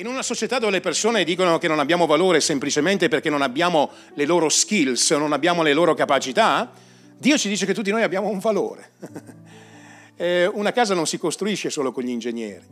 In 0.00 0.06
una 0.06 0.22
società 0.22 0.58
dove 0.58 0.72
le 0.72 0.80
persone 0.80 1.24
dicono 1.24 1.58
che 1.58 1.68
non 1.68 1.78
abbiamo 1.78 2.06
valore 2.06 2.40
semplicemente 2.40 3.08
perché 3.08 3.28
non 3.28 3.42
abbiamo 3.42 3.90
le 4.14 4.24
loro 4.24 4.48
skills, 4.48 5.10
non 5.10 5.34
abbiamo 5.34 5.62
le 5.62 5.74
loro 5.74 5.92
capacità, 5.92 6.72
Dio 7.18 7.36
ci 7.36 7.50
dice 7.50 7.66
che 7.66 7.74
tutti 7.74 7.90
noi 7.90 8.02
abbiamo 8.02 8.28
un 8.28 8.38
valore. 8.38 8.92
una 10.54 10.72
casa 10.72 10.94
non 10.94 11.06
si 11.06 11.18
costruisce 11.18 11.68
solo 11.68 11.92
con 11.92 12.02
gli 12.02 12.08
ingegneri. 12.08 12.64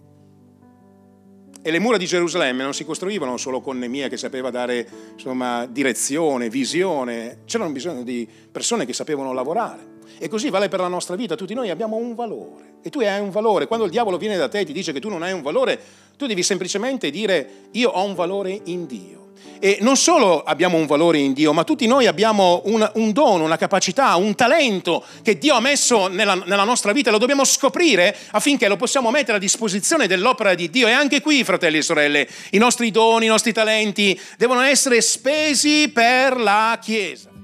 E 1.61 1.71
le 1.71 1.79
mura 1.79 1.99
di 1.99 2.07
Gerusalemme 2.07 2.63
non 2.63 2.73
si 2.73 2.87
costruivano 2.87 3.37
solo 3.37 3.61
con 3.61 3.77
Nemia 3.77 4.09
che 4.09 4.17
sapeva 4.17 4.49
dare 4.49 4.89
insomma, 5.13 5.67
direzione, 5.67 6.49
visione, 6.49 7.41
c'erano 7.45 7.71
bisogno 7.73 8.05
di 8.05 8.27
persone 8.51 8.87
che 8.87 8.95
sapevano 8.95 9.35
lavorare. 9.35 9.98
E 10.19 10.29
così 10.29 10.51
vale 10.51 10.69
per 10.69 10.81
la 10.81 10.89
nostra 10.89 11.17
vita, 11.17 11.37
tutti 11.37 11.55
noi 11.55 11.71
abbiamo 11.71 11.97
un 11.97 12.15
valore 12.15 12.77
e 12.83 12.91
tu 12.91 13.01
hai 13.01 13.21
un 13.21 13.31
valore. 13.31 13.67
Quando 13.67 13.85
il 13.85 13.91
diavolo 13.91 14.19
viene 14.19 14.37
da 14.37 14.49
te 14.49 14.61
e 14.61 14.65
ti 14.65 14.73
dice 14.73 14.93
che 14.93 15.01
tu 15.01 15.09
non 15.09 15.23
hai 15.23 15.33
un 15.33 15.43
valore, 15.43 15.81
tu 16.17 16.27
devi 16.27 16.43
semplicemente 16.43 17.11
dire 17.11 17.69
io 17.73 17.91
ho 17.91 18.05
un 18.05 18.15
valore 18.15 18.61
in 18.65 18.87
Dio. 18.87 19.27
E 19.61 19.79
non 19.81 19.97
solo 19.97 20.43
abbiamo 20.43 20.77
un 20.77 20.87
valore 20.87 21.19
in 21.19 21.33
Dio, 21.33 21.53
ma 21.53 21.65
tutti 21.65 21.87
noi 21.87 22.07
abbiamo 22.07 22.63
un, 22.67 22.89
un 22.95 23.13
dono, 23.13 23.45
una 23.45 23.57
capacità, 23.57 24.15
un 24.17 24.35
talento 24.35 25.05
che 25.23 25.39
Dio 25.39 25.55
ha 25.55 25.61
messo 25.61 26.07
nella, 26.07 26.35
nella, 26.35 26.65
nostra 26.65 26.93
vita, 26.93 27.11
lo 27.11 27.19
dobbiamo 27.19 27.45
scoprire 27.45 28.17
affinché 28.31 28.69
lo 28.69 28.77
possiamo 28.77 29.11
mettere 29.11 29.37
a 29.37 29.41
disposizione 29.41 30.07
dell'opera 30.07 30.55
di 30.55 30.71
Dio. 30.71 30.87
E 30.87 30.93
anche 30.93 31.21
qui, 31.21 31.43
fratelli 31.45 31.79
e 31.79 31.83
sorelle, 31.83 32.29
i 32.51 32.59
nostri 32.59 32.91
doni, 32.91 33.27
i 33.27 33.29
nostri 33.29 33.53
talenti 33.53 34.19
devono 34.37 34.61
essere 34.61 35.01
spesi 35.01 35.89
per 35.93 36.37
la 36.37 36.79
Chiesa. 36.81 37.38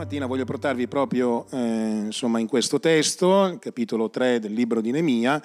Stamattina 0.00 0.24
voglio 0.24 0.46
portarvi 0.46 0.88
proprio 0.88 1.44
eh, 1.50 1.58
insomma, 2.06 2.38
in 2.38 2.46
questo 2.46 2.80
testo, 2.80 3.44
il 3.44 3.58
capitolo 3.58 4.08
3 4.08 4.38
del 4.38 4.54
libro 4.54 4.80
di 4.80 4.92
Nemia. 4.92 5.42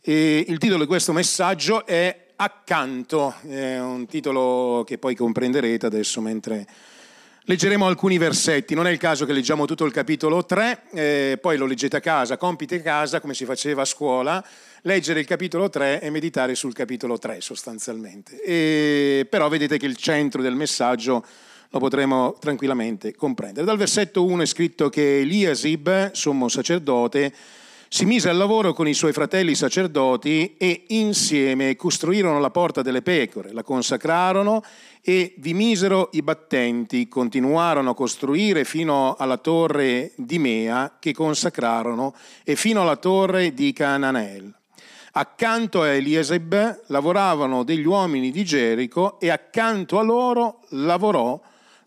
E 0.00 0.44
il 0.48 0.58
titolo 0.58 0.80
di 0.80 0.86
questo 0.88 1.12
messaggio 1.12 1.86
è 1.86 2.26
Accanto, 2.34 3.34
è 3.46 3.78
un 3.78 4.06
titolo 4.06 4.82
che 4.84 4.98
poi 4.98 5.14
comprenderete 5.14 5.86
adesso 5.86 6.20
mentre 6.20 6.66
leggeremo 7.42 7.86
alcuni 7.86 8.18
versetti. 8.18 8.74
Non 8.74 8.88
è 8.88 8.90
il 8.90 8.98
caso 8.98 9.24
che 9.24 9.32
leggiamo 9.32 9.64
tutto 9.64 9.84
il 9.84 9.92
capitolo 9.92 10.44
3, 10.44 10.82
eh, 10.90 11.38
poi 11.40 11.56
lo 11.56 11.66
leggete 11.66 11.98
a 11.98 12.00
casa, 12.00 12.36
compite 12.36 12.76
a 12.76 12.82
casa 12.82 13.20
come 13.20 13.34
si 13.34 13.44
faceva 13.44 13.82
a 13.82 13.84
scuola, 13.84 14.44
leggere 14.82 15.20
il 15.20 15.26
capitolo 15.26 15.68
3 15.68 16.00
e 16.00 16.10
meditare 16.10 16.56
sul 16.56 16.72
capitolo 16.74 17.16
3 17.16 17.40
sostanzialmente. 17.40 18.42
E, 18.42 19.24
però 19.30 19.48
vedete 19.48 19.78
che 19.78 19.86
il 19.86 19.94
centro 19.94 20.42
del 20.42 20.56
messaggio 20.56 21.24
lo 21.70 21.78
potremo 21.78 22.36
tranquillamente 22.38 23.14
comprendere. 23.14 23.66
Dal 23.66 23.76
versetto 23.76 24.24
1 24.24 24.42
è 24.42 24.46
scritto 24.46 24.88
che 24.88 25.20
Eliasib, 25.20 26.12
sommo 26.12 26.48
sacerdote, 26.48 27.32
si 27.90 28.04
mise 28.04 28.28
al 28.28 28.36
lavoro 28.36 28.74
con 28.74 28.86
i 28.86 28.92
suoi 28.92 29.14
fratelli 29.14 29.54
sacerdoti 29.54 30.56
e 30.58 30.84
insieme 30.88 31.74
costruirono 31.74 32.38
la 32.38 32.50
porta 32.50 32.82
delle 32.82 33.00
pecore, 33.00 33.52
la 33.52 33.62
consacrarono 33.62 34.62
e 35.00 35.34
vi 35.38 35.54
misero 35.54 36.10
i 36.12 36.20
battenti, 36.20 37.08
continuarono 37.08 37.90
a 37.90 37.94
costruire 37.94 38.64
fino 38.64 39.16
alla 39.16 39.38
torre 39.38 40.12
di 40.16 40.38
Mea 40.38 40.96
che 40.98 41.14
consacrarono 41.14 42.14
e 42.44 42.56
fino 42.56 42.82
alla 42.82 42.96
torre 42.96 43.54
di 43.54 43.72
Cananel. 43.72 44.54
Accanto 45.12 45.80
a 45.80 45.88
Eliasib 45.88 46.82
lavoravano 46.88 47.62
degli 47.62 47.86
uomini 47.86 48.30
di 48.30 48.44
Gerico 48.44 49.18
e 49.18 49.30
accanto 49.30 49.98
a 49.98 50.02
loro 50.02 50.60
lavorò 50.68 51.40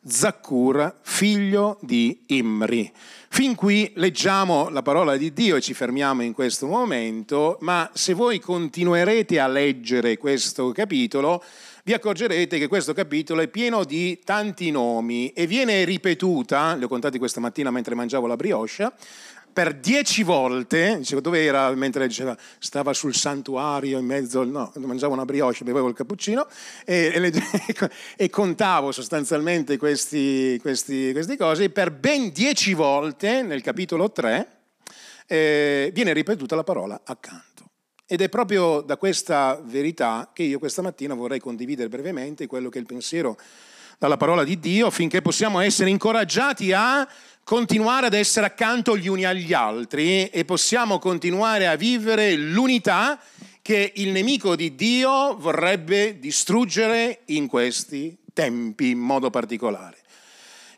Zaccur, 0.03 0.95
figlio 1.03 1.77
di 1.81 2.23
Imri. 2.27 2.91
Fin 3.29 3.53
qui 3.53 3.91
leggiamo 3.95 4.69
la 4.69 4.81
parola 4.81 5.15
di 5.15 5.31
Dio 5.31 5.57
e 5.57 5.61
ci 5.61 5.75
fermiamo 5.75 6.23
in 6.23 6.33
questo 6.33 6.65
momento, 6.65 7.57
ma 7.61 7.87
se 7.93 8.15
voi 8.15 8.39
continuerete 8.39 9.39
a 9.39 9.47
leggere 9.47 10.17
questo 10.17 10.71
capitolo, 10.71 11.43
vi 11.83 11.93
accorgerete 11.93 12.57
che 12.57 12.67
questo 12.67 12.93
capitolo 12.93 13.41
è 13.41 13.47
pieno 13.47 13.83
di 13.83 14.19
tanti 14.23 14.71
nomi 14.71 15.33
e 15.33 15.45
viene 15.45 15.83
ripetuta, 15.83 16.75
li 16.75 16.83
ho 16.83 16.87
contati 16.87 17.19
questa 17.19 17.39
mattina 17.39 17.69
mentre 17.69 17.93
mangiavo 17.93 18.25
la 18.25 18.35
brioche, 18.35 18.91
per 19.51 19.75
dieci 19.75 20.23
volte, 20.23 20.97
dicevo 20.97 21.21
dove 21.21 21.43
era 21.43 21.69
mentre 21.71 22.07
diceva 22.07 22.37
stava 22.59 22.93
sul 22.93 23.13
santuario 23.13 23.99
in 23.99 24.05
mezzo, 24.05 24.43
no, 24.43 24.71
mangiavo 24.75 25.13
una 25.13 25.25
brioche, 25.25 25.63
bevevo 25.63 25.87
il 25.87 25.93
cappuccino 25.93 26.47
e, 26.85 27.11
e, 27.13 27.43
e 28.15 28.29
contavo 28.29 28.91
sostanzialmente 28.91 29.77
questi, 29.77 30.57
questi, 30.61 31.11
queste 31.11 31.37
cose, 31.37 31.69
per 31.69 31.91
ben 31.91 32.31
dieci 32.31 32.73
volte 32.73 33.41
nel 33.41 33.61
capitolo 33.61 34.11
3 34.11 34.47
eh, 35.27 35.91
viene 35.93 36.13
ripetuta 36.13 36.55
la 36.55 36.63
parola 36.63 37.01
accanto. 37.03 37.69
Ed 38.05 38.21
è 38.21 38.27
proprio 38.27 38.81
da 38.81 38.97
questa 38.97 39.61
verità 39.63 40.31
che 40.33 40.43
io 40.43 40.59
questa 40.59 40.81
mattina 40.81 41.13
vorrei 41.13 41.39
condividere 41.39 41.87
brevemente 41.87 42.45
quello 42.45 42.67
che 42.67 42.77
è 42.77 42.81
il 42.81 42.87
pensiero 42.87 43.37
dalla 44.01 44.17
parola 44.17 44.43
di 44.43 44.59
Dio 44.59 44.87
affinché 44.87 45.21
possiamo 45.21 45.59
essere 45.59 45.91
incoraggiati 45.91 46.73
a 46.73 47.07
continuare 47.43 48.07
ad 48.07 48.13
essere 48.13 48.45
accanto 48.45 48.97
gli 48.97 49.07
uni 49.07 49.25
agli 49.25 49.53
altri 49.53 50.27
e 50.27 50.45
possiamo 50.45 50.99
continuare 50.99 51.67
a 51.67 51.75
vivere 51.75 52.35
l'unità 52.35 53.19
che 53.61 53.91
il 53.95 54.09
nemico 54.09 54.55
di 54.55 54.75
Dio 54.75 55.35
vorrebbe 55.37 56.17
distruggere 56.19 57.21
in 57.25 57.47
questi 57.47 58.17
tempi 58.33 58.89
in 58.89 58.99
modo 58.99 59.29
particolare. 59.29 59.97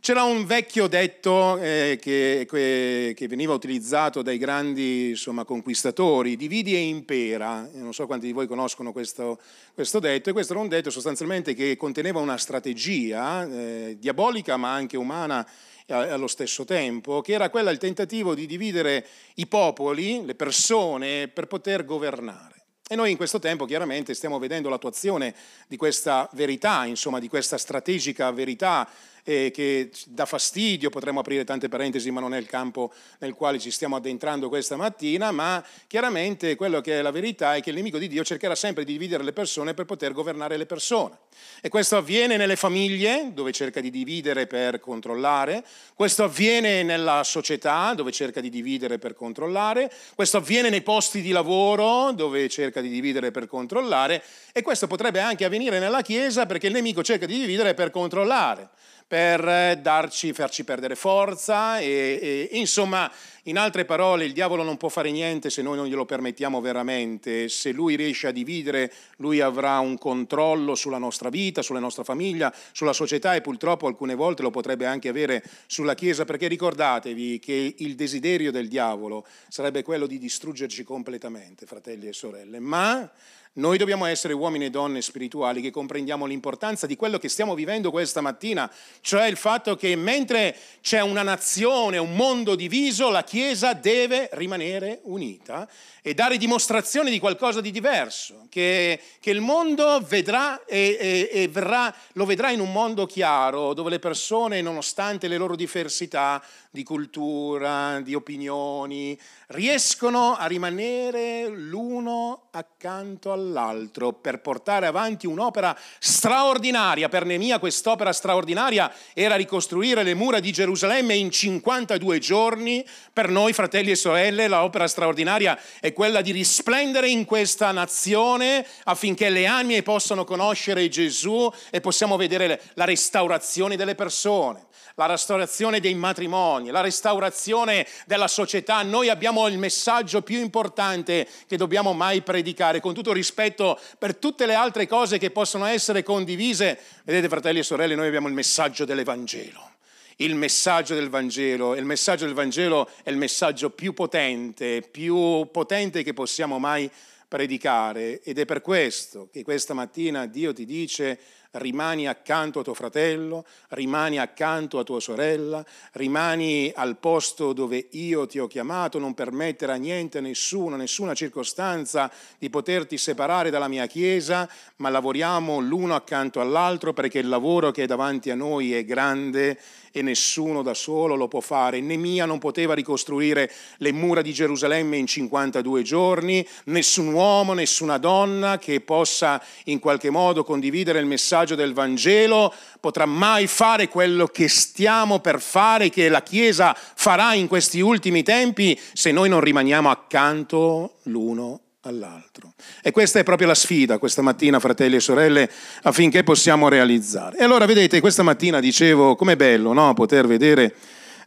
C'era 0.03 0.23
un 0.23 0.45
vecchio 0.45 0.87
detto 0.87 1.57
eh, 1.59 1.97
che, 2.01 2.45
che, 2.45 3.27
veniva 3.29 3.53
utilizzato 3.53 4.21
dai 4.21 4.37
grandi 4.37 5.11
insomma, 5.11 5.45
conquistatori, 5.45 6.35
dividi 6.35 6.75
e 6.75 6.81
impera, 6.81 7.69
non 7.75 7.93
so 7.93 8.05
quanti 8.05 8.25
di 8.25 8.33
voi 8.33 8.45
conoscono 8.45 8.91
questo, 8.91 9.39
questo, 9.73 9.99
detto, 9.99 10.29
e 10.29 10.33
questo 10.33 10.51
era 10.51 10.61
un 10.61 10.67
detto 10.67 10.89
sostanzialmente 10.89 11.53
che 11.53 11.77
conteneva 11.77 12.19
una 12.19 12.35
strategia 12.35 13.47
eh, 13.47 13.95
diabolica 13.97 14.57
ma 14.57 14.73
anche 14.73 14.97
umana 14.97 15.47
allo 15.87 16.27
stesso 16.27 16.65
tempo, 16.65 17.21
che 17.21 17.33
era 17.33 17.49
quella 17.49 17.71
il 17.71 17.77
tentativo 17.77 18.33
di 18.35 18.45
dividere 18.45 19.05
i 19.35 19.47
popoli, 19.47 20.25
le 20.25 20.35
persone, 20.35 21.27
per 21.27 21.47
poter 21.47 21.85
governare. 21.85 22.53
E 22.87 22.95
noi 22.95 23.11
in 23.11 23.17
questo 23.17 23.39
tempo 23.39 23.65
chiaramente 23.65 24.13
stiamo 24.13 24.39
vedendo 24.39 24.69
l'attuazione 24.69 25.33
di 25.67 25.77
questa 25.77 26.29
verità, 26.33 26.85
insomma 26.85 27.19
di 27.19 27.27
questa 27.27 27.57
strategica 27.57 28.29
verità 28.31 28.87
eh, 29.23 29.51
che 29.51 29.89
dà 30.07 30.25
fastidio, 30.25 30.89
potremmo 30.89 31.21
aprire 31.21 31.43
tante 31.43 31.69
parentesi, 31.69 32.11
ma 32.11 32.19
non 32.19 32.33
è 32.33 32.37
il 32.37 32.45
campo 32.45 32.93
nel 33.19 33.33
quale 33.33 33.59
ci 33.59 33.71
stiamo 33.71 33.95
addentrando 33.95 34.49
questa 34.49 34.75
mattina, 34.75 35.31
ma 35.31 35.63
chiaramente 35.87 36.55
quello 36.55 36.81
che 36.81 36.99
è 36.99 37.01
la 37.01 37.11
verità 37.11 37.55
è 37.55 37.61
che 37.61 37.69
il 37.69 37.75
nemico 37.75 37.97
di 37.97 38.07
Dio 38.07 38.23
cercherà 38.23 38.55
sempre 38.55 38.83
di 38.83 38.91
dividere 38.93 39.23
le 39.23 39.33
persone 39.33 39.73
per 39.73 39.85
poter 39.85 40.13
governare 40.13 40.57
le 40.57 40.65
persone. 40.65 41.17
E 41.61 41.69
questo 41.69 41.97
avviene 41.97 42.37
nelle 42.37 42.55
famiglie, 42.55 43.31
dove 43.33 43.51
cerca 43.51 43.81
di 43.81 43.89
dividere 43.89 44.45
per 44.47 44.79
controllare, 44.79 45.65
questo 45.95 46.23
avviene 46.23 46.83
nella 46.83 47.23
società, 47.23 47.93
dove 47.93 48.11
cerca 48.11 48.41
di 48.41 48.49
dividere 48.49 48.99
per 48.99 49.13
controllare, 49.13 49.91
questo 50.15 50.37
avviene 50.37 50.69
nei 50.69 50.81
posti 50.81 51.21
di 51.21 51.31
lavoro, 51.31 52.11
dove 52.11 52.47
cerca 52.49 52.81
di 52.81 52.89
dividere 52.89 53.31
per 53.31 53.47
controllare, 53.47 54.23
e 54.51 54.61
questo 54.61 54.87
potrebbe 54.87 55.19
anche 55.19 55.45
avvenire 55.45 55.79
nella 55.79 56.01
Chiesa 56.01 56.45
perché 56.45 56.67
il 56.67 56.73
nemico 56.73 57.01
cerca 57.03 57.25
di 57.25 57.39
dividere 57.39 57.73
per 57.73 57.89
controllare 57.89 58.69
per 59.13 59.77
darci, 59.77 60.33
farci 60.33 60.63
perdere 60.63 60.95
forza 60.95 61.77
e, 61.77 62.47
e, 62.49 62.57
insomma, 62.57 63.11
in 63.43 63.59
altre 63.59 63.85
parole, 63.85 64.25
il 64.25 64.33
diavolo 64.33 64.63
non 64.63 64.77
può 64.77 64.89
fare 64.89 65.11
niente 65.11 65.51
se 65.51 65.61
noi 65.61 65.77
non 65.77 65.85
glielo 65.85 66.05
permettiamo 66.05 66.61
veramente. 66.61 67.47
Se 67.47 67.71
lui 67.71 67.95
riesce 67.95 68.25
a 68.25 68.31
dividere, 68.31 68.91
lui 69.17 69.39
avrà 69.39 69.77
un 69.77 69.99
controllo 69.99 70.73
sulla 70.73 70.97
nostra 70.97 71.29
vita, 71.29 71.61
sulla 71.61 71.77
nostra 71.77 72.03
famiglia, 72.03 72.51
sulla 72.71 72.91
società 72.91 73.35
e 73.35 73.41
purtroppo 73.41 73.85
alcune 73.85 74.15
volte 74.15 74.41
lo 74.41 74.49
potrebbe 74.49 74.87
anche 74.87 75.09
avere 75.09 75.43
sulla 75.67 75.93
Chiesa, 75.93 76.25
perché 76.25 76.47
ricordatevi 76.47 77.37
che 77.37 77.75
il 77.77 77.93
desiderio 77.93 78.49
del 78.51 78.67
diavolo 78.67 79.27
sarebbe 79.47 79.83
quello 79.83 80.07
di 80.07 80.17
distruggerci 80.17 80.83
completamente, 80.83 81.67
fratelli 81.67 82.07
e 82.07 82.13
sorelle. 82.13 82.59
Ma 82.59 83.07
noi 83.55 83.77
dobbiamo 83.77 84.05
essere 84.05 84.33
uomini 84.33 84.65
e 84.65 84.69
donne 84.71 85.01
spirituali 85.03 85.61
che 85.61 85.69
comprendiamo 85.69 86.25
l'importanza 86.25 86.87
di 86.87 86.95
quello 86.95 87.19
che 87.19 87.29
stiamo 87.29 87.53
vivendo 87.53 87.91
questa 87.91 88.19
mattina, 88.19 88.71
cioè 89.01 89.27
il 89.27 89.37
fatto 89.37 89.75
che 89.75 89.95
mentre 89.95 90.57
c'è 90.81 91.01
una 91.01 91.21
nazione, 91.21 91.97
un 91.97 92.15
mondo 92.15 92.55
diviso, 92.55 93.11
la 93.11 93.23
Chiesa 93.23 93.73
deve 93.73 94.29
rimanere 94.33 95.01
unita 95.03 95.69
e 96.01 96.15
dare 96.15 96.37
dimostrazione 96.37 97.11
di 97.11 97.19
qualcosa 97.19 97.61
di 97.61 97.69
diverso, 97.69 98.47
che, 98.49 98.99
che 99.19 99.29
il 99.29 99.39
mondo 99.39 100.01
vedrà 100.01 100.65
e, 100.65 100.97
e, 100.99 101.29
e 101.31 101.47
verrà, 101.47 101.93
lo 102.13 102.25
vedrà 102.25 102.49
in 102.49 102.59
un 102.59 102.71
mondo 102.71 103.05
chiaro, 103.05 103.73
dove 103.73 103.91
le 103.91 103.99
persone, 103.99 104.61
nonostante 104.61 105.27
le 105.27 105.37
loro 105.37 105.55
diversità 105.55 106.43
di 106.71 106.83
cultura, 106.83 108.01
di 108.01 108.15
opinioni, 108.15 109.17
riescono 109.47 110.35
a 110.35 110.47
rimanere 110.47 111.47
l'uno 111.47 112.47
accanto 112.51 113.31
all'altro 113.31 113.42
all'altro 113.43 114.13
per 114.13 114.39
portare 114.39 114.87
avanti 114.87 115.27
un'opera 115.27 115.77
straordinaria. 115.99 117.09
Per 117.09 117.25
Nemia 117.25 117.59
quest'opera 117.59 118.13
straordinaria 118.13 118.91
era 119.13 119.35
ricostruire 119.35 120.03
le 120.03 120.13
mura 120.13 120.39
di 120.39 120.51
Gerusalemme 120.51 121.13
in 121.13 121.29
52 121.29 122.19
giorni. 122.19 122.85
Per 123.11 123.29
noi, 123.29 123.53
fratelli 123.53 123.91
e 123.91 123.95
sorelle, 123.95 124.47
l'opera 124.47 124.87
straordinaria 124.87 125.59
è 125.79 125.93
quella 125.93 126.21
di 126.21 126.31
risplendere 126.31 127.09
in 127.09 127.25
questa 127.25 127.71
nazione 127.71 128.65
affinché 128.85 129.29
le 129.29 129.45
anime 129.45 129.83
possano 129.83 130.23
conoscere 130.23 130.89
Gesù 130.89 131.51
e 131.69 131.81
possiamo 131.81 132.15
vedere 132.17 132.61
la 132.73 132.85
restaurazione 132.85 133.75
delle 133.75 133.95
persone 133.95 134.67
la 134.95 135.07
restaurazione 135.07 135.79
dei 135.79 135.95
matrimoni, 135.95 136.69
la 136.69 136.81
restaurazione 136.81 137.87
della 138.05 138.27
società. 138.27 138.83
Noi 138.83 139.09
abbiamo 139.09 139.47
il 139.47 139.57
messaggio 139.57 140.21
più 140.21 140.39
importante 140.39 141.27
che 141.47 141.57
dobbiamo 141.57 141.93
mai 141.93 142.21
predicare, 142.21 142.79
con 142.79 142.93
tutto 142.93 143.11
rispetto 143.11 143.32
per 143.33 144.15
tutte 144.15 144.45
le 144.45 144.53
altre 144.53 144.87
cose 144.87 145.17
che 145.17 145.31
possono 145.31 145.65
essere 145.65 146.03
condivise. 146.03 146.79
Vedete 147.03 147.27
fratelli 147.27 147.59
e 147.59 147.63
sorelle, 147.63 147.95
noi 147.95 148.07
abbiamo 148.07 148.27
il 148.27 148.33
messaggio 148.33 148.85
dell'Evangelo. 148.85 149.71
Il 150.17 150.35
messaggio 150.35 150.93
del 150.93 151.09
Vangelo, 151.09 151.75
il 151.75 151.85
messaggio 151.85 152.25
del 152.25 152.35
Vangelo 152.35 152.87
è 153.01 153.09
il 153.09 153.17
messaggio 153.17 153.71
più 153.71 153.93
potente, 153.93 154.81
più 154.81 155.49
potente 155.51 156.03
che 156.03 156.13
possiamo 156.13 156.59
mai 156.59 156.89
predicare 157.27 158.21
ed 158.21 158.37
è 158.37 158.45
per 158.45 158.61
questo 158.61 159.27
che 159.31 159.41
questa 159.41 159.73
mattina 159.73 160.27
Dio 160.27 160.53
ti 160.53 160.65
dice 160.65 161.19
rimani 161.53 162.07
accanto 162.07 162.59
a 162.59 162.63
tuo 162.63 162.73
fratello, 162.73 163.45
rimani 163.69 164.17
accanto 164.17 164.79
a 164.79 164.83
tua 164.83 164.99
sorella, 164.99 165.63
rimani 165.93 166.71
al 166.73 166.97
posto 166.97 167.53
dove 167.53 167.87
io 167.91 168.25
ti 168.25 168.39
ho 168.39 168.47
chiamato, 168.47 168.99
non 168.99 169.13
permettere 169.13 169.73
a 169.73 169.75
niente, 169.75 170.17
a 170.17 170.21
nessuno, 170.21 170.75
a 170.75 170.77
nessuna 170.77 171.13
circostanza 171.13 172.11
di 172.37 172.49
poterti 172.49 172.97
separare 172.97 173.49
dalla 173.49 173.67
mia 173.67 173.85
Chiesa, 173.85 174.49
ma 174.77 174.89
lavoriamo 174.89 175.59
l'uno 175.59 175.95
accanto 175.95 176.39
all'altro 176.39 176.93
perché 176.93 177.19
il 177.19 177.29
lavoro 177.29 177.71
che 177.71 177.83
è 177.83 177.87
davanti 177.87 178.29
a 178.29 178.35
noi 178.35 178.73
è 178.73 178.83
grande 178.85 179.59
e 179.95 180.01
nessuno 180.01 180.63
da 180.63 180.73
solo 180.73 181.15
lo 181.15 181.27
può 181.27 181.39
fare. 181.39 181.79
Nemia 181.79 182.25
non 182.25 182.39
poteva 182.39 182.73
ricostruire 182.73 183.51
le 183.77 183.91
mura 183.91 184.23
di 184.23 184.33
Gerusalemme 184.33 184.97
in 184.97 185.05
52 185.05 185.83
giorni, 185.83 186.45
nessun 186.65 187.13
uomo, 187.13 187.53
nessuna 187.53 187.99
donna 187.99 188.57
che 188.57 188.81
possa 188.81 189.41
in 189.65 189.77
qualche 189.77 190.09
modo 190.09 190.43
condividere 190.43 190.99
il 190.99 191.05
messaggio 191.05 191.42
del 191.45 191.73
Vangelo 191.73 192.53
potrà 192.79 193.05
mai 193.05 193.47
fare 193.47 193.89
quello 193.89 194.27
che 194.27 194.47
stiamo 194.47 195.19
per 195.19 195.41
fare, 195.41 195.89
che 195.89 196.09
la 196.09 196.23
Chiesa 196.23 196.75
farà 196.75 197.33
in 197.33 197.47
questi 197.47 197.81
ultimi 197.81 198.23
tempi, 198.23 198.79
se 198.93 199.11
noi 199.11 199.29
non 199.29 199.41
rimaniamo 199.41 199.89
accanto 199.89 200.99
l'uno 201.03 201.59
all'altro. 201.81 202.53
E 202.81 202.91
questa 202.91 203.19
è 203.19 203.23
proprio 203.23 203.47
la 203.47 203.55
sfida 203.55 203.97
questa 203.97 204.21
mattina, 204.21 204.59
fratelli 204.59 204.95
e 204.95 204.99
sorelle, 204.99 205.49
affinché 205.83 206.23
possiamo 206.23 206.69
realizzare. 206.69 207.37
E 207.37 207.43
allora 207.43 207.65
vedete, 207.65 207.99
questa 207.99 208.23
mattina 208.23 208.59
dicevo, 208.59 209.15
com'è 209.15 209.35
bello 209.35 209.73
no? 209.73 209.93
poter 209.93 210.27
vedere 210.27 210.73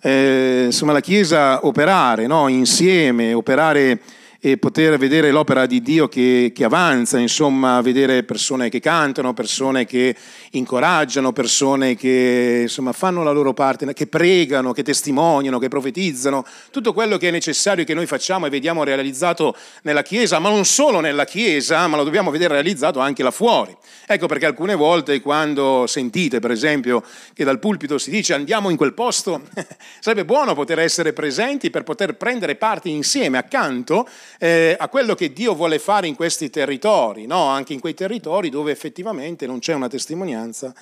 eh, 0.01 0.65
insomma, 0.67 0.93
la 0.93 1.01
Chiesa 1.01 1.67
operare 1.67 2.27
no? 2.27 2.49
insieme, 2.49 3.33
operare 3.33 4.01
e 4.41 4.59
poter 4.59 4.99
vedere 4.99 5.31
l'opera 5.31 5.67
di 5.67 5.81
Dio 5.81 6.09
che, 6.09 6.53
che, 6.55 6.65
avanza, 6.65 7.19
insomma, 7.19 7.81
vedere 7.81 8.23
persone 8.23 8.69
che 8.69 8.81
cantano, 8.81 9.33
persone 9.33 9.87
che 9.87 10.15
incoraggiano, 10.53 11.33
persone 11.33 11.97
che 11.97 12.61
insomma, 12.63 12.93
fanno 12.93 13.23
la 13.23 13.31
loro 13.31 13.55
parte, 13.55 13.93
che 13.95 14.07
pregano, 14.07 14.73
che 14.73 14.83
testimoniano, 14.83 15.59
che 15.59 15.69
profetizzano, 15.69 16.45
tutto 16.71 16.93
quello 16.93 17.17
che 17.17 17.29
è 17.29 17.31
necessario 17.31 17.85
che 17.85 17.95
noi 17.95 18.07
facciamo 18.07 18.47
e 18.47 18.51
vediamo 18.51 18.85
realizzato 18.85 19.57
nella 19.83 20.03
Chiesa, 20.03 20.39
ma 20.39 20.51
non 20.51 20.65
solo 20.65 21.01
nella 21.01 21.25
Chiesa, 21.25 21.87
ma 21.87 21.97
lo 21.97 22.05
dobbiamo 22.05 22.31
vedere 22.31 22.55
realizzato 22.55 23.01
anche 23.01 23.23
là 23.23 23.31
fuori. 23.31 23.75
Ecco 24.07 24.27
perché 24.27 24.47
alcune 24.47 24.75
volte 24.75 25.21
quando 25.21 25.87
sentite, 25.87 26.39
per 26.39 26.51
esempio, 26.51 27.03
che 27.35 27.45
dal 27.45 27.59
pulpito 27.59 27.99
si 27.99 28.11
dice 28.11 28.35
andiamo 28.35 28.71
in 28.71 28.77
quel 28.77 28.93
posto, 28.93 29.43
sarebbe 30.01 30.25
buono 30.25 30.55
poter 30.55 30.79
essere 30.79 31.13
presenti 31.13 31.71
per 31.71 31.83
poter 31.83 32.17
prendere 32.17 32.55
parte 32.57 32.89
insieme, 32.89 33.39
accanto 33.39 34.07
eh, 34.39 34.77
a 34.79 34.89
quello 34.89 35.15
che 35.15 35.33
Dio 35.33 35.55
vuole 35.55 35.79
fare 35.79 36.07
in 36.07 36.15
questi 36.15 36.51
territori, 36.51 37.27
no? 37.27 37.47
anche 37.47 37.73
in 37.73 37.81
quei 37.81 37.95
territori 37.95 38.51
dove 38.51 38.73
effettivamente 38.73 39.47
non 39.47 39.59
c'è 39.59 39.75
una 39.75 39.89
testimonianza 39.89 40.75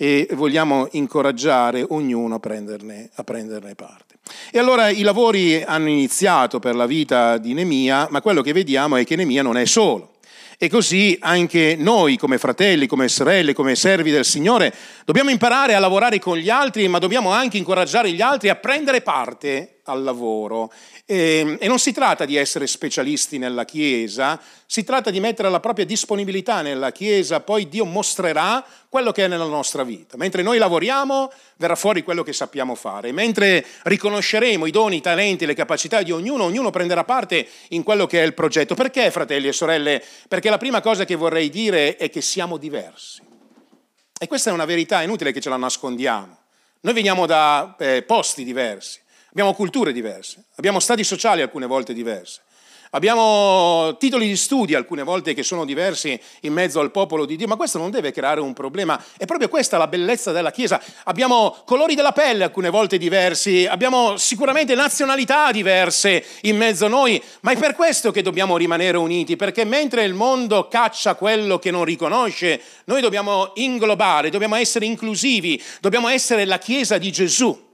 e 0.00 0.28
vogliamo 0.32 0.86
incoraggiare 0.92 1.84
ognuno 1.88 2.36
a 2.36 2.38
prenderne, 2.38 3.10
a 3.14 3.24
prenderne, 3.24 3.74
parte. 3.74 4.14
E 4.52 4.58
allora 4.58 4.90
i 4.90 5.02
lavori 5.02 5.60
hanno 5.60 5.88
iniziato 5.88 6.60
per 6.60 6.76
la 6.76 6.86
vita 6.86 7.36
di 7.38 7.52
Nemia, 7.52 8.06
ma 8.10 8.20
quello 8.20 8.40
che 8.40 8.52
vediamo 8.52 8.94
è 8.94 9.04
che 9.04 9.16
Nemia 9.16 9.42
non 9.42 9.56
è 9.56 9.64
solo. 9.64 10.12
E 10.60 10.68
così 10.68 11.16
anche 11.20 11.76
noi 11.78 12.16
come 12.16 12.38
fratelli, 12.38 12.86
come 12.86 13.08
sorelle, 13.08 13.52
come 13.52 13.76
servi 13.76 14.10
del 14.10 14.24
Signore, 14.24 14.74
dobbiamo 15.04 15.30
imparare 15.30 15.74
a 15.74 15.78
lavorare 15.78 16.18
con 16.18 16.36
gli 16.36 16.50
altri, 16.50 16.86
ma 16.88 16.98
dobbiamo 16.98 17.30
anche 17.30 17.58
incoraggiare 17.58 18.10
gli 18.10 18.20
altri 18.20 18.48
a 18.48 18.56
prendere 18.56 19.00
parte 19.00 19.78
al 19.84 20.02
lavoro. 20.02 20.72
E, 21.10 21.38
ehm, 21.38 21.56
e, 21.58 21.66
non 21.68 21.78
si 21.78 21.92
tratta 21.92 22.26
di 22.26 22.36
essere 22.36 22.66
specialisti 22.66 23.38
nella 23.38 23.64
Chiesa, 23.64 24.38
si 24.66 24.84
tratta 24.84 25.08
di 25.08 25.20
mettere 25.20 25.48
la 25.48 25.58
propria 25.58 25.86
disponibilità 25.86 26.60
nella 26.60 26.92
Chiesa, 26.92 27.40
poi 27.40 27.66
Dio 27.66 27.86
mostrerà 27.86 28.62
quello 28.90 29.10
che 29.10 29.24
è 29.24 29.28
nella 29.28 29.46
nostra 29.46 29.84
vita. 29.84 30.18
Mentre 30.18 30.42
noi 30.42 30.58
lavoriamo, 30.58 31.32
verrà 31.56 31.76
fuori 31.76 32.02
quello 32.02 32.22
che 32.22 32.34
sappiamo 32.34 32.74
fare. 32.74 33.10
Mentre 33.12 33.64
riconosceremo 33.84 34.66
i 34.66 34.70
doni, 34.70 34.96
i 34.96 35.00
talenti, 35.00 35.46
le 35.46 35.54
capacità 35.54 36.02
di 36.02 36.12
ognuno, 36.12 36.44
ognuno 36.44 36.68
prenderà 36.68 37.04
parte 37.04 37.48
in 37.68 37.82
quello 37.82 38.06
che 38.06 38.22
è 38.22 38.26
il 38.26 38.34
progetto. 38.34 38.74
Perché, 38.74 39.10
fratelli 39.10 39.48
e 39.48 39.52
sorelle? 39.52 40.04
Perché 40.28 40.50
la 40.50 40.58
prima 40.58 40.82
cosa 40.82 41.06
che 41.06 41.14
vorrei 41.14 41.48
dire 41.48 41.96
è 41.96 42.10
che 42.10 42.20
siamo 42.20 42.58
diversi. 42.58 43.22
E 44.20 44.26
questa 44.26 44.50
è 44.50 44.52
una 44.52 44.66
verità, 44.66 45.00
è 45.00 45.04
inutile 45.04 45.32
che 45.32 45.40
ce 45.40 45.48
la 45.48 45.56
nascondiamo. 45.56 46.36
Noi 46.80 46.92
veniamo 46.92 47.24
da 47.24 47.76
eh, 47.78 48.02
posti 48.02 48.44
diversi, 48.44 49.00
abbiamo 49.30 49.54
culture 49.54 49.92
diverse, 49.92 50.44
abbiamo 50.56 50.80
stati 50.80 51.04
sociali 51.04 51.42
alcune 51.42 51.66
volte 51.66 51.92
diverse. 51.92 52.42
Abbiamo 52.92 53.98
titoli 53.98 54.26
di 54.26 54.36
studio 54.36 54.78
alcune 54.78 55.02
volte 55.02 55.34
che 55.34 55.42
sono 55.42 55.66
diversi 55.66 56.18
in 56.42 56.54
mezzo 56.54 56.80
al 56.80 56.90
popolo 56.90 57.26
di 57.26 57.36
Dio, 57.36 57.46
ma 57.46 57.56
questo 57.56 57.76
non 57.76 57.90
deve 57.90 58.12
creare 58.12 58.40
un 58.40 58.54
problema. 58.54 58.98
È 59.18 59.26
proprio 59.26 59.50
questa 59.50 59.76
la 59.76 59.88
bellezza 59.88 60.32
della 60.32 60.50
Chiesa. 60.50 60.80
Abbiamo 61.04 61.54
colori 61.66 61.94
della 61.94 62.12
pelle 62.12 62.44
alcune 62.44 62.70
volte 62.70 62.96
diversi, 62.96 63.66
abbiamo 63.66 64.16
sicuramente 64.16 64.74
nazionalità 64.74 65.50
diverse 65.52 66.24
in 66.42 66.56
mezzo 66.56 66.86
a 66.86 66.88
noi, 66.88 67.22
ma 67.40 67.50
è 67.50 67.58
per 67.58 67.74
questo 67.74 68.10
che 68.10 68.22
dobbiamo 68.22 68.56
rimanere 68.56 68.96
uniti, 68.96 69.36
perché 69.36 69.64
mentre 69.64 70.04
il 70.04 70.14
mondo 70.14 70.68
caccia 70.68 71.14
quello 71.14 71.58
che 71.58 71.70
non 71.70 71.84
riconosce, 71.84 72.58
noi 72.84 73.02
dobbiamo 73.02 73.50
inglobare, 73.56 74.30
dobbiamo 74.30 74.54
essere 74.54 74.86
inclusivi, 74.86 75.62
dobbiamo 75.80 76.08
essere 76.08 76.46
la 76.46 76.58
Chiesa 76.58 76.96
di 76.96 77.12
Gesù. 77.12 77.67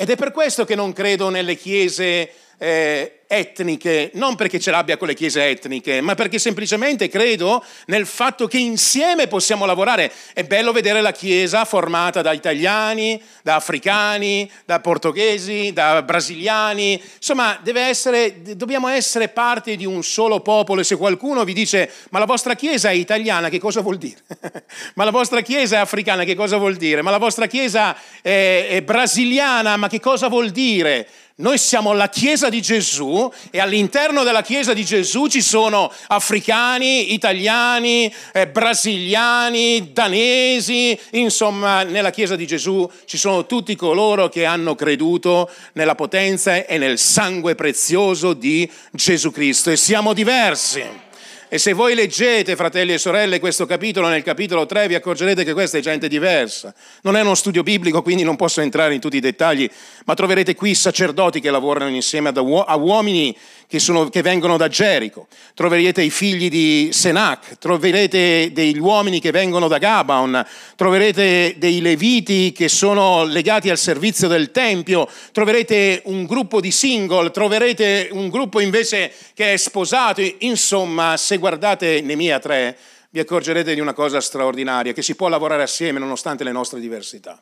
Ed 0.00 0.08
è 0.08 0.16
per 0.16 0.32
questo 0.32 0.64
che 0.64 0.74
non 0.74 0.94
credo 0.94 1.28
nelle 1.28 1.56
chiese 1.56 2.32
eh, 2.56 3.19
etniche, 3.32 4.10
non 4.14 4.34
perché 4.34 4.58
ce 4.58 4.72
l'abbia 4.72 4.96
con 4.96 5.06
le 5.06 5.14
chiese 5.14 5.46
etniche, 5.46 6.00
ma 6.00 6.16
perché 6.16 6.40
semplicemente 6.40 7.08
credo 7.08 7.64
nel 7.86 8.04
fatto 8.04 8.48
che 8.48 8.58
insieme 8.58 9.28
possiamo 9.28 9.66
lavorare. 9.66 10.10
È 10.32 10.42
bello 10.42 10.72
vedere 10.72 11.00
la 11.00 11.12
chiesa 11.12 11.64
formata 11.64 12.22
da 12.22 12.32
italiani, 12.32 13.22
da 13.44 13.54
africani, 13.54 14.50
da 14.64 14.80
portoghesi, 14.80 15.72
da 15.72 16.02
brasiliani, 16.02 17.00
insomma 17.14 17.60
essere, 17.72 18.42
dobbiamo 18.56 18.88
essere 18.88 19.28
parte 19.28 19.76
di 19.76 19.86
un 19.86 20.02
solo 20.02 20.40
popolo 20.40 20.80
e 20.80 20.84
se 20.84 20.96
qualcuno 20.96 21.44
vi 21.44 21.52
dice 21.52 21.88
ma 22.10 22.18
la 22.18 22.24
vostra 22.24 22.54
chiesa 22.54 22.90
è 22.90 22.94
italiana, 22.94 23.48
che 23.48 23.60
cosa 23.60 23.80
vuol 23.80 23.96
dire? 23.96 24.18
ma 24.94 25.04
la 25.04 25.12
vostra 25.12 25.40
chiesa 25.40 25.76
è 25.76 25.78
africana, 25.78 26.24
che 26.24 26.34
cosa 26.34 26.56
vuol 26.56 26.74
dire? 26.74 27.00
Ma 27.00 27.12
la 27.12 27.18
vostra 27.18 27.46
chiesa 27.46 27.96
è, 28.20 28.66
è 28.70 28.82
brasiliana, 28.82 29.76
ma 29.76 29.88
che 29.88 30.00
cosa 30.00 30.26
vuol 30.26 30.50
dire? 30.50 31.06
Noi 31.40 31.56
siamo 31.56 31.94
la 31.94 32.10
Chiesa 32.10 32.50
di 32.50 32.60
Gesù 32.60 33.32
e 33.50 33.60
all'interno 33.60 34.24
della 34.24 34.42
Chiesa 34.42 34.74
di 34.74 34.84
Gesù 34.84 35.26
ci 35.26 35.40
sono 35.40 35.90
africani, 36.08 37.14
italiani, 37.14 38.12
eh, 38.34 38.46
brasiliani, 38.46 39.90
danesi, 39.90 40.98
insomma 41.12 41.82
nella 41.82 42.10
Chiesa 42.10 42.36
di 42.36 42.46
Gesù 42.46 42.86
ci 43.06 43.16
sono 43.16 43.46
tutti 43.46 43.74
coloro 43.74 44.28
che 44.28 44.44
hanno 44.44 44.74
creduto 44.74 45.50
nella 45.72 45.94
potenza 45.94 46.66
e 46.66 46.76
nel 46.76 46.98
sangue 46.98 47.54
prezioso 47.54 48.34
di 48.34 48.70
Gesù 48.90 49.30
Cristo 49.30 49.70
e 49.70 49.76
siamo 49.76 50.12
diversi. 50.12 51.08
E 51.52 51.58
se 51.58 51.72
voi 51.72 51.96
leggete, 51.96 52.54
fratelli 52.54 52.92
e 52.92 52.98
sorelle, 52.98 53.40
questo 53.40 53.66
capitolo, 53.66 54.06
nel 54.06 54.22
capitolo 54.22 54.66
3 54.66 54.86
vi 54.86 54.94
accorgerete 54.94 55.42
che 55.42 55.52
questa 55.52 55.78
è 55.78 55.80
gente 55.80 56.06
diversa. 56.06 56.72
Non 57.02 57.16
è 57.16 57.22
uno 57.22 57.34
studio 57.34 57.64
biblico, 57.64 58.02
quindi 58.02 58.22
non 58.22 58.36
posso 58.36 58.60
entrare 58.60 58.94
in 58.94 59.00
tutti 59.00 59.16
i 59.16 59.20
dettagli, 59.20 59.68
ma 60.04 60.14
troverete 60.14 60.54
qui 60.54 60.76
sacerdoti 60.76 61.40
che 61.40 61.50
lavorano 61.50 61.92
insieme 61.92 62.28
a 62.28 62.76
uomini 62.76 63.36
che, 63.70 63.78
sono, 63.78 64.08
che, 64.08 64.20
vengono 64.20 64.56
da 64.56 64.66
Gerico, 64.66 65.28
troverete 65.54 66.02
i 66.02 66.10
figli 66.10 66.50
di 66.50 66.90
Senac, 66.92 67.56
troverete 67.58 68.50
degli 68.52 68.80
uomini 68.80 69.20
che 69.20 69.30
vengono 69.30 69.68
da 69.68 69.78
Gabaon, 69.78 70.44
troverete 70.74 71.54
dei 71.56 71.80
leviti 71.80 72.50
che 72.50 72.68
sono 72.68 73.22
legati 73.22 73.70
al 73.70 73.78
servizio 73.78 74.26
del 74.26 74.50
Tempio, 74.50 75.08
troverete 75.30 76.02
un 76.06 76.26
gruppo 76.26 76.60
di 76.60 76.72
single, 76.72 77.30
troverete 77.30 78.08
un 78.10 78.28
gruppo 78.28 78.58
invece 78.58 79.12
che 79.34 79.52
è 79.52 79.56
sposato, 79.56 80.20
insomma 80.38 81.16
se 81.16 81.38
guardate 81.38 82.00
Nemia 82.00 82.40
3 82.40 82.76
vi 83.10 83.20
accorgerete 83.20 83.72
di 83.72 83.78
una 83.78 83.92
cosa 83.92 84.20
straordinaria, 84.20 84.92
che 84.92 85.02
si 85.02 85.14
può 85.14 85.28
lavorare 85.28 85.62
assieme 85.62 86.00
nonostante 86.00 86.42
le 86.42 86.50
nostre 86.50 86.80
diversità. 86.80 87.40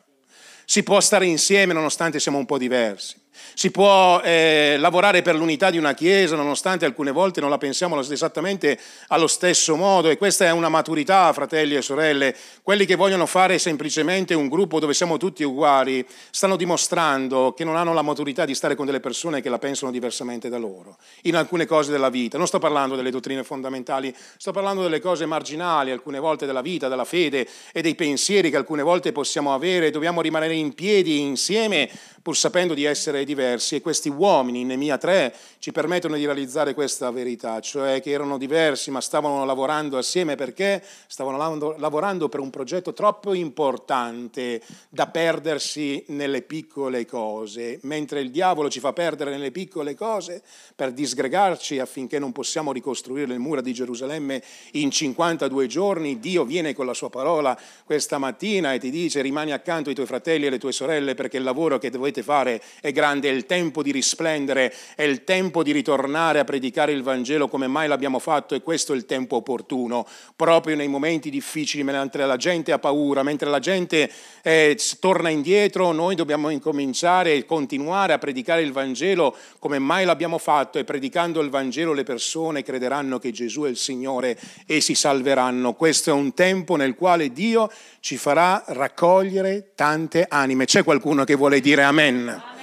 Si 0.63 0.83
può 0.83 0.99
stare 0.99 1.25
insieme 1.25 1.73
nonostante 1.73 2.19
siamo 2.19 2.37
un 2.37 2.45
po' 2.45 2.59
diversi. 2.59 3.15
Si 3.53 3.71
può 3.71 4.21
eh, 4.21 4.75
lavorare 4.79 5.21
per 5.21 5.35
l'unità 5.35 5.69
di 5.69 5.77
una 5.77 5.93
Chiesa 5.93 6.35
nonostante 6.35 6.85
alcune 6.85 7.11
volte 7.11 7.41
non 7.41 7.49
la 7.49 7.57
pensiamo 7.57 7.99
esattamente 7.99 8.79
allo 9.07 9.27
stesso 9.27 9.75
modo 9.75 10.09
e 10.09 10.17
questa 10.17 10.45
è 10.45 10.51
una 10.51 10.69
maturità, 10.69 11.31
fratelli 11.33 11.75
e 11.75 11.81
sorelle. 11.81 12.35
Quelli 12.63 12.85
che 12.85 12.95
vogliono 12.95 13.25
fare 13.25 13.59
semplicemente 13.59 14.33
un 14.33 14.47
gruppo 14.47 14.79
dove 14.79 14.93
siamo 14.93 15.17
tutti 15.17 15.43
uguali 15.43 16.05
stanno 16.31 16.55
dimostrando 16.55 17.53
che 17.55 17.63
non 17.63 17.75
hanno 17.75 17.93
la 17.93 18.01
maturità 18.01 18.45
di 18.45 18.55
stare 18.55 18.75
con 18.75 18.85
delle 18.85 18.99
persone 18.99 19.41
che 19.41 19.49
la 19.49 19.59
pensano 19.59 19.91
diversamente 19.91 20.49
da 20.49 20.57
loro, 20.57 20.97
in 21.23 21.35
alcune 21.35 21.65
cose 21.65 21.91
della 21.91 22.09
vita. 22.09 22.37
Non 22.37 22.47
sto 22.47 22.59
parlando 22.59 22.95
delle 22.95 23.11
dottrine 23.11 23.43
fondamentali, 23.43 24.15
sto 24.37 24.51
parlando 24.51 24.81
delle 24.81 24.99
cose 24.99 25.25
marginali, 25.25 25.91
alcune 25.91 26.19
volte 26.19 26.45
della 26.45 26.61
vita, 26.61 26.87
della 26.87 27.05
fede 27.05 27.47
e 27.71 27.81
dei 27.81 27.95
pensieri 27.95 28.49
che 28.49 28.57
alcune 28.57 28.83
volte 28.83 29.11
possiamo 29.11 29.53
avere. 29.53 29.91
Dobbiamo 29.91 30.21
rimanere 30.21 30.55
in 30.55 30.73
piedi 30.73 31.19
insieme 31.19 31.89
pur 32.21 32.37
sapendo 32.37 32.73
di 32.73 32.83
essere 32.83 33.23
diversi 33.29 33.75
e 33.75 33.81
questi 33.81 34.09
uomini 34.09 34.61
in 34.61 34.67
Nemia 34.67 34.97
3 34.97 35.33
ci 35.59 35.71
permettono 35.71 36.15
di 36.15 36.25
realizzare 36.25 36.73
questa 36.73 37.09
verità, 37.11 37.59
cioè 37.61 38.01
che 38.01 38.11
erano 38.11 38.37
diversi 38.37 38.91
ma 38.91 39.01
stavano 39.01 39.45
lavorando 39.45 39.97
assieme 39.97 40.35
perché? 40.35 40.83
Stavano 41.07 41.75
lavorando 41.77 42.27
per 42.27 42.41
un 42.41 42.49
progetto 42.49 42.93
troppo 42.93 43.33
importante 43.33 44.61
da 44.89 45.07
perdersi 45.07 46.03
nelle 46.07 46.41
piccole 46.41 47.05
cose, 47.05 47.79
mentre 47.83 48.19
il 48.19 48.31
diavolo 48.31 48.69
ci 48.69 48.79
fa 48.79 48.91
perdere 48.91 49.31
nelle 49.31 49.51
piccole 49.51 49.95
cose 49.95 50.41
per 50.75 50.91
disgregarci 50.91 51.79
affinché 51.79 52.19
non 52.19 52.31
possiamo 52.31 52.71
ricostruire 52.71 53.27
le 53.27 53.37
mura 53.37 53.61
di 53.61 53.73
Gerusalemme 53.73 54.43
in 54.73 54.91
52 54.91 55.67
giorni, 55.67 56.19
Dio 56.19 56.43
viene 56.43 56.73
con 56.73 56.85
la 56.85 56.93
sua 56.93 57.09
parola 57.09 57.57
questa 57.85 58.17
mattina 58.17 58.73
e 58.73 58.79
ti 58.79 58.89
dice 58.89 59.21
rimani 59.21 59.51
accanto 59.51 59.89
ai 59.89 59.95
tuoi 59.95 60.07
fratelli 60.07 60.43
e 60.45 60.47
alle 60.47 60.59
tue 60.59 60.71
sorelle 60.71 61.13
perché 61.13 61.37
il 61.37 61.43
lavoro 61.43 61.77
che 61.77 61.89
dovete 61.89 62.09
dovete 62.09 62.23
fare 62.23 62.61
è 62.81 62.91
grande, 62.91 63.08
è 63.17 63.31
il 63.31 63.45
tempo 63.45 63.81
di 63.81 63.91
risplendere, 63.91 64.73
è 64.95 65.03
il 65.03 65.23
tempo 65.23 65.63
di 65.63 65.71
ritornare 65.71 66.39
a 66.39 66.43
predicare 66.43 66.91
il 66.91 67.03
Vangelo 67.03 67.47
come 67.47 67.67
mai 67.67 67.87
l'abbiamo 67.87 68.19
fatto 68.19 68.55
e 68.55 68.61
questo 68.61 68.93
è 68.93 68.95
il 68.95 69.05
tempo 69.05 69.37
opportuno, 69.37 70.07
proprio 70.35 70.75
nei 70.75 70.87
momenti 70.87 71.29
difficili, 71.29 71.83
mentre 71.83 72.25
la 72.25 72.37
gente 72.37 72.71
ha 72.71 72.79
paura, 72.79 73.23
mentre 73.23 73.49
la 73.49 73.59
gente 73.59 74.11
eh, 74.43 74.77
torna 74.99 75.29
indietro, 75.29 75.91
noi 75.91 76.15
dobbiamo 76.15 76.49
incominciare 76.49 77.33
e 77.33 77.45
continuare 77.45 78.13
a 78.13 78.17
predicare 78.17 78.61
il 78.61 78.71
Vangelo 78.71 79.35
come 79.57 79.79
mai 79.79 80.05
l'abbiamo 80.05 80.37
fatto 80.37 80.77
e 80.77 80.83
predicando 80.83 81.41
il 81.41 81.49
Vangelo 81.49 81.93
le 81.93 82.03
persone 82.03 82.63
crederanno 82.63 83.19
che 83.19 83.31
Gesù 83.31 83.63
è 83.63 83.69
il 83.69 83.77
Signore 83.77 84.37
e 84.65 84.81
si 84.81 84.95
salveranno. 84.95 85.73
Questo 85.73 86.09
è 86.09 86.13
un 86.13 86.33
tempo 86.33 86.75
nel 86.75 86.95
quale 86.95 87.31
Dio 87.31 87.71
ci 87.99 88.17
farà 88.17 88.63
raccogliere 88.67 89.71
tante 89.75 90.25
anime. 90.27 90.65
C'è 90.65 90.83
qualcuno 90.83 91.23
che 91.23 91.35
vuole 91.35 91.59
dire 91.59 91.83
amen? 91.83 92.58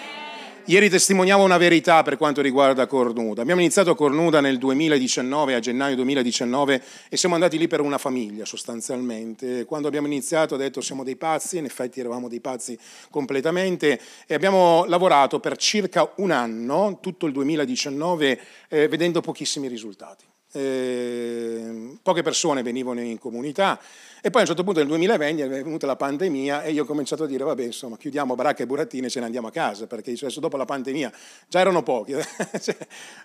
Ieri 0.69 0.91
testimoniamo 0.91 1.45
una 1.45 1.59
verità 1.59 2.03
per 2.03 2.17
quanto 2.17 2.43
riguarda 2.43 2.89
Cornuda. 2.89 3.41
Abbiamo 3.41 3.61
iniziato 3.61 3.95
Cornuda 3.95 4.41
nel 4.41 4.59
2019, 4.59 5.55
a 5.55 5.61
gennaio 5.61 5.95
2019, 5.95 6.83
e 7.09 7.17
siamo 7.17 7.37
andati 7.37 7.57
lì 7.57 7.69
per 7.69 7.81
una 7.81 7.99
famiglia 7.99 8.45
sostanzialmente. 8.45 9.65
Quando 9.65 9.87
abbiamo 9.87 10.09
iniziato 10.09 10.55
ho 10.55 10.57
detto 10.57 10.81
siamo 10.81 11.05
dei 11.05 11.15
pazzi, 11.15 11.59
in 11.59 11.67
effetti 11.67 12.01
eravamo 12.01 12.27
dei 12.27 12.41
pazzi 12.41 12.77
completamente, 13.11 14.01
e 14.27 14.35
abbiamo 14.35 14.85
lavorato 14.87 15.39
per 15.39 15.57
circa 15.57 16.13
un 16.17 16.33
anno, 16.33 16.99
tutto 17.01 17.27
il 17.27 17.33
2019, 17.33 18.41
eh, 18.69 18.89
vedendo 18.89 19.21
pochissimi 19.21 19.69
risultati. 19.69 20.25
Eh, 20.51 21.97
poche 22.03 22.23
persone 22.23 22.63
venivano 22.63 23.01
in 23.01 23.19
comunità, 23.19 23.79
e 24.27 24.31
poi 24.31 24.41
a 24.41 24.43
un 24.43 24.47
certo 24.49 24.65
punto 24.65 24.81
nel 24.81 24.89
2020 24.89 25.43
è 25.43 25.49
venuta 25.49 25.87
la 25.87 25.95
pandemia 25.95 26.65
e 26.65 26.73
io 26.73 26.83
ho 26.83 26.85
cominciato 26.85 27.23
a 27.23 27.27
dire, 27.29 27.45
vabbè, 27.45 27.63
insomma, 27.63 27.97
chiudiamo 27.97 28.35
baracca 28.35 28.65
e 28.65 28.67
burattine 28.67 29.07
e 29.07 29.09
ce 29.09 29.21
ne 29.21 29.27
andiamo 29.27 29.47
a 29.47 29.53
casa, 29.53 29.87
perché 29.87 30.11
adesso 30.11 30.41
dopo 30.41 30.57
la 30.57 30.65
pandemia 30.65 31.13
già 31.47 31.61
erano 31.61 31.85
pochi, 31.85 32.17
cioè, 32.61 32.77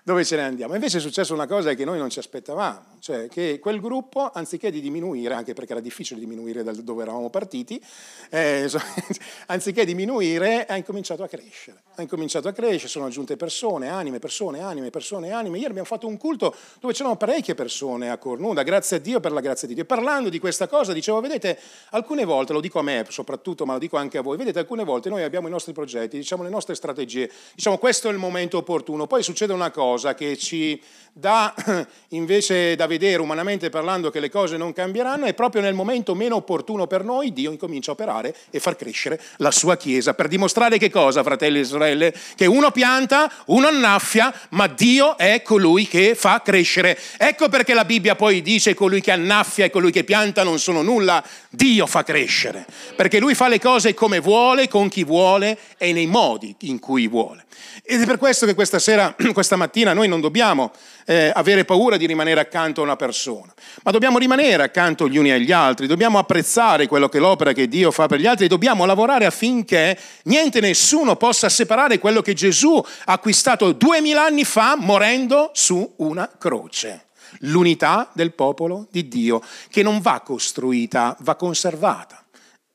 dove 0.04 0.24
ce 0.24 0.36
ne 0.36 0.42
andiamo? 0.42 0.74
Invece 0.74 0.98
è 0.98 1.00
successa 1.00 1.34
una 1.34 1.48
cosa 1.48 1.74
che 1.74 1.84
noi 1.84 1.98
non 1.98 2.08
ci 2.08 2.20
aspettavamo, 2.20 2.98
cioè 3.00 3.26
che 3.26 3.58
quel 3.58 3.80
gruppo, 3.80 4.30
anziché 4.32 4.70
di 4.70 4.80
diminuire, 4.80 5.34
anche 5.34 5.54
perché 5.54 5.72
era 5.72 5.80
difficile 5.80 6.20
diminuire 6.20 6.62
da 6.62 6.70
dove 6.70 7.02
eravamo 7.02 7.30
partiti, 7.30 7.82
eh, 8.30 8.70
anziché 9.46 9.84
diminuire, 9.84 10.66
ha 10.66 10.76
incominciato 10.76 11.24
a 11.24 11.26
crescere. 11.26 11.78
Ha 11.96 12.02
incominciato 12.02 12.46
a 12.46 12.52
crescere, 12.52 12.86
sono 12.86 13.06
aggiunte 13.06 13.36
persone, 13.36 13.88
anime, 13.88 14.20
persone, 14.20 14.60
anime, 14.60 14.90
persone, 14.90 15.32
anime. 15.32 15.56
Ieri 15.56 15.70
abbiamo 15.70 15.88
fatto 15.88 16.06
un 16.06 16.16
culto 16.16 16.54
dove 16.78 16.92
c'erano 16.92 17.16
parecchie 17.16 17.56
persone 17.56 18.08
a 18.08 18.18
Cornuda, 18.18 18.62
grazie 18.62 18.98
a 18.98 19.00
Dio 19.00 19.18
per 19.18 19.32
la 19.32 19.40
grazia 19.40 19.66
di 19.66 19.74
Dio. 19.74 19.84
Parlando 19.84 20.28
di 20.28 20.38
questa 20.38 20.68
cosa, 20.68 20.91
cosa, 20.92 20.94
dicevo, 20.94 21.20
vedete, 21.20 21.58
alcune 21.90 22.24
volte, 22.24 22.52
lo 22.52 22.60
dico 22.60 22.78
a 22.78 22.82
me 22.82 23.04
soprattutto, 23.08 23.64
ma 23.64 23.74
lo 23.74 23.78
dico 23.78 23.96
anche 23.96 24.18
a 24.18 24.22
voi, 24.22 24.36
vedete, 24.36 24.58
alcune 24.58 24.84
volte 24.84 25.08
noi 25.08 25.22
abbiamo 25.22 25.48
i 25.48 25.50
nostri 25.50 25.72
progetti, 25.72 26.16
diciamo 26.16 26.42
le 26.42 26.50
nostre 26.50 26.74
strategie, 26.74 27.30
diciamo 27.54 27.78
questo 27.78 28.08
è 28.08 28.12
il 28.12 28.18
momento 28.18 28.58
opportuno, 28.58 29.06
poi 29.06 29.22
succede 29.22 29.52
una 29.52 29.70
cosa 29.70 30.14
che 30.14 30.36
ci 30.36 30.80
dà 31.12 31.54
invece 32.10 32.74
da 32.74 32.86
vedere 32.86 33.20
umanamente 33.20 33.68
parlando 33.68 34.10
che 34.10 34.20
le 34.20 34.30
cose 34.30 34.56
non 34.56 34.72
cambieranno 34.72 35.26
e 35.26 35.34
proprio 35.34 35.60
nel 35.60 35.74
momento 35.74 36.14
meno 36.14 36.36
opportuno 36.36 36.86
per 36.86 37.04
noi 37.04 37.32
Dio 37.32 37.50
incomincia 37.50 37.90
a 37.90 37.94
operare 37.94 38.34
e 38.50 38.60
far 38.60 38.76
crescere 38.76 39.20
la 39.38 39.50
sua 39.50 39.76
Chiesa 39.76 40.14
per 40.14 40.28
dimostrare 40.28 40.78
che 40.78 40.90
cosa, 40.90 41.22
fratelli 41.22 41.60
e 41.60 41.64
sorelle? 41.64 42.14
Che 42.34 42.46
uno 42.46 42.70
pianta, 42.70 43.30
uno 43.46 43.66
annaffia, 43.66 44.32
ma 44.50 44.66
Dio 44.66 45.16
è 45.18 45.42
colui 45.42 45.86
che 45.86 46.14
fa 46.14 46.40
crescere. 46.42 46.98
Ecco 47.18 47.48
perché 47.48 47.74
la 47.74 47.84
Bibbia 47.84 48.14
poi 48.14 48.42
dice 48.42 48.74
colui 48.74 49.00
che 49.00 49.10
annaffia 49.10 49.66
e 49.66 49.70
colui 49.70 49.90
che 49.90 50.04
pianta 50.04 50.42
non 50.42 50.58
sono 50.58 50.81
nulla, 50.82 51.24
Dio 51.50 51.86
fa 51.86 52.02
crescere, 52.02 52.66
perché 52.96 53.18
lui 53.18 53.34
fa 53.34 53.48
le 53.48 53.60
cose 53.60 53.94
come 53.94 54.20
vuole, 54.20 54.68
con 54.68 54.88
chi 54.88 55.04
vuole 55.04 55.58
e 55.78 55.92
nei 55.92 56.06
modi 56.06 56.54
in 56.60 56.78
cui 56.78 57.08
vuole. 57.08 57.44
Ed 57.84 58.00
è 58.00 58.06
per 58.06 58.18
questo 58.18 58.46
che 58.46 58.54
questa 58.54 58.78
sera, 58.78 59.14
questa 59.32 59.56
mattina, 59.56 59.92
noi 59.92 60.08
non 60.08 60.20
dobbiamo 60.20 60.72
eh, 61.04 61.32
avere 61.34 61.64
paura 61.64 61.96
di 61.96 62.06
rimanere 62.06 62.40
accanto 62.40 62.80
a 62.80 62.84
una 62.84 62.96
persona, 62.96 63.52
ma 63.82 63.90
dobbiamo 63.90 64.18
rimanere 64.18 64.62
accanto 64.62 65.08
gli 65.08 65.16
uni 65.16 65.30
agli 65.30 65.52
altri, 65.52 65.86
dobbiamo 65.86 66.18
apprezzare 66.18 66.86
quello 66.86 67.08
che 67.08 67.18
l'opera 67.18 67.52
che 67.52 67.68
Dio 67.68 67.90
fa 67.90 68.06
per 68.06 68.20
gli 68.20 68.26
altri 68.26 68.46
e 68.46 68.48
dobbiamo 68.48 68.84
lavorare 68.84 69.26
affinché 69.26 69.98
niente 70.24 70.60
nessuno 70.60 71.16
possa 71.16 71.48
separare 71.48 71.98
quello 71.98 72.22
che 72.22 72.34
Gesù 72.34 72.76
ha 72.76 73.12
acquistato 73.12 73.72
duemila 73.72 74.24
anni 74.24 74.44
fa 74.44 74.76
morendo 74.76 75.50
su 75.52 75.94
una 75.96 76.30
croce 76.38 77.06
l'unità 77.40 78.10
del 78.14 78.32
popolo 78.32 78.86
di 78.90 79.08
Dio, 79.08 79.42
che 79.68 79.82
non 79.82 80.00
va 80.00 80.20
costruita, 80.20 81.16
va 81.20 81.34
conservata. 81.36 82.22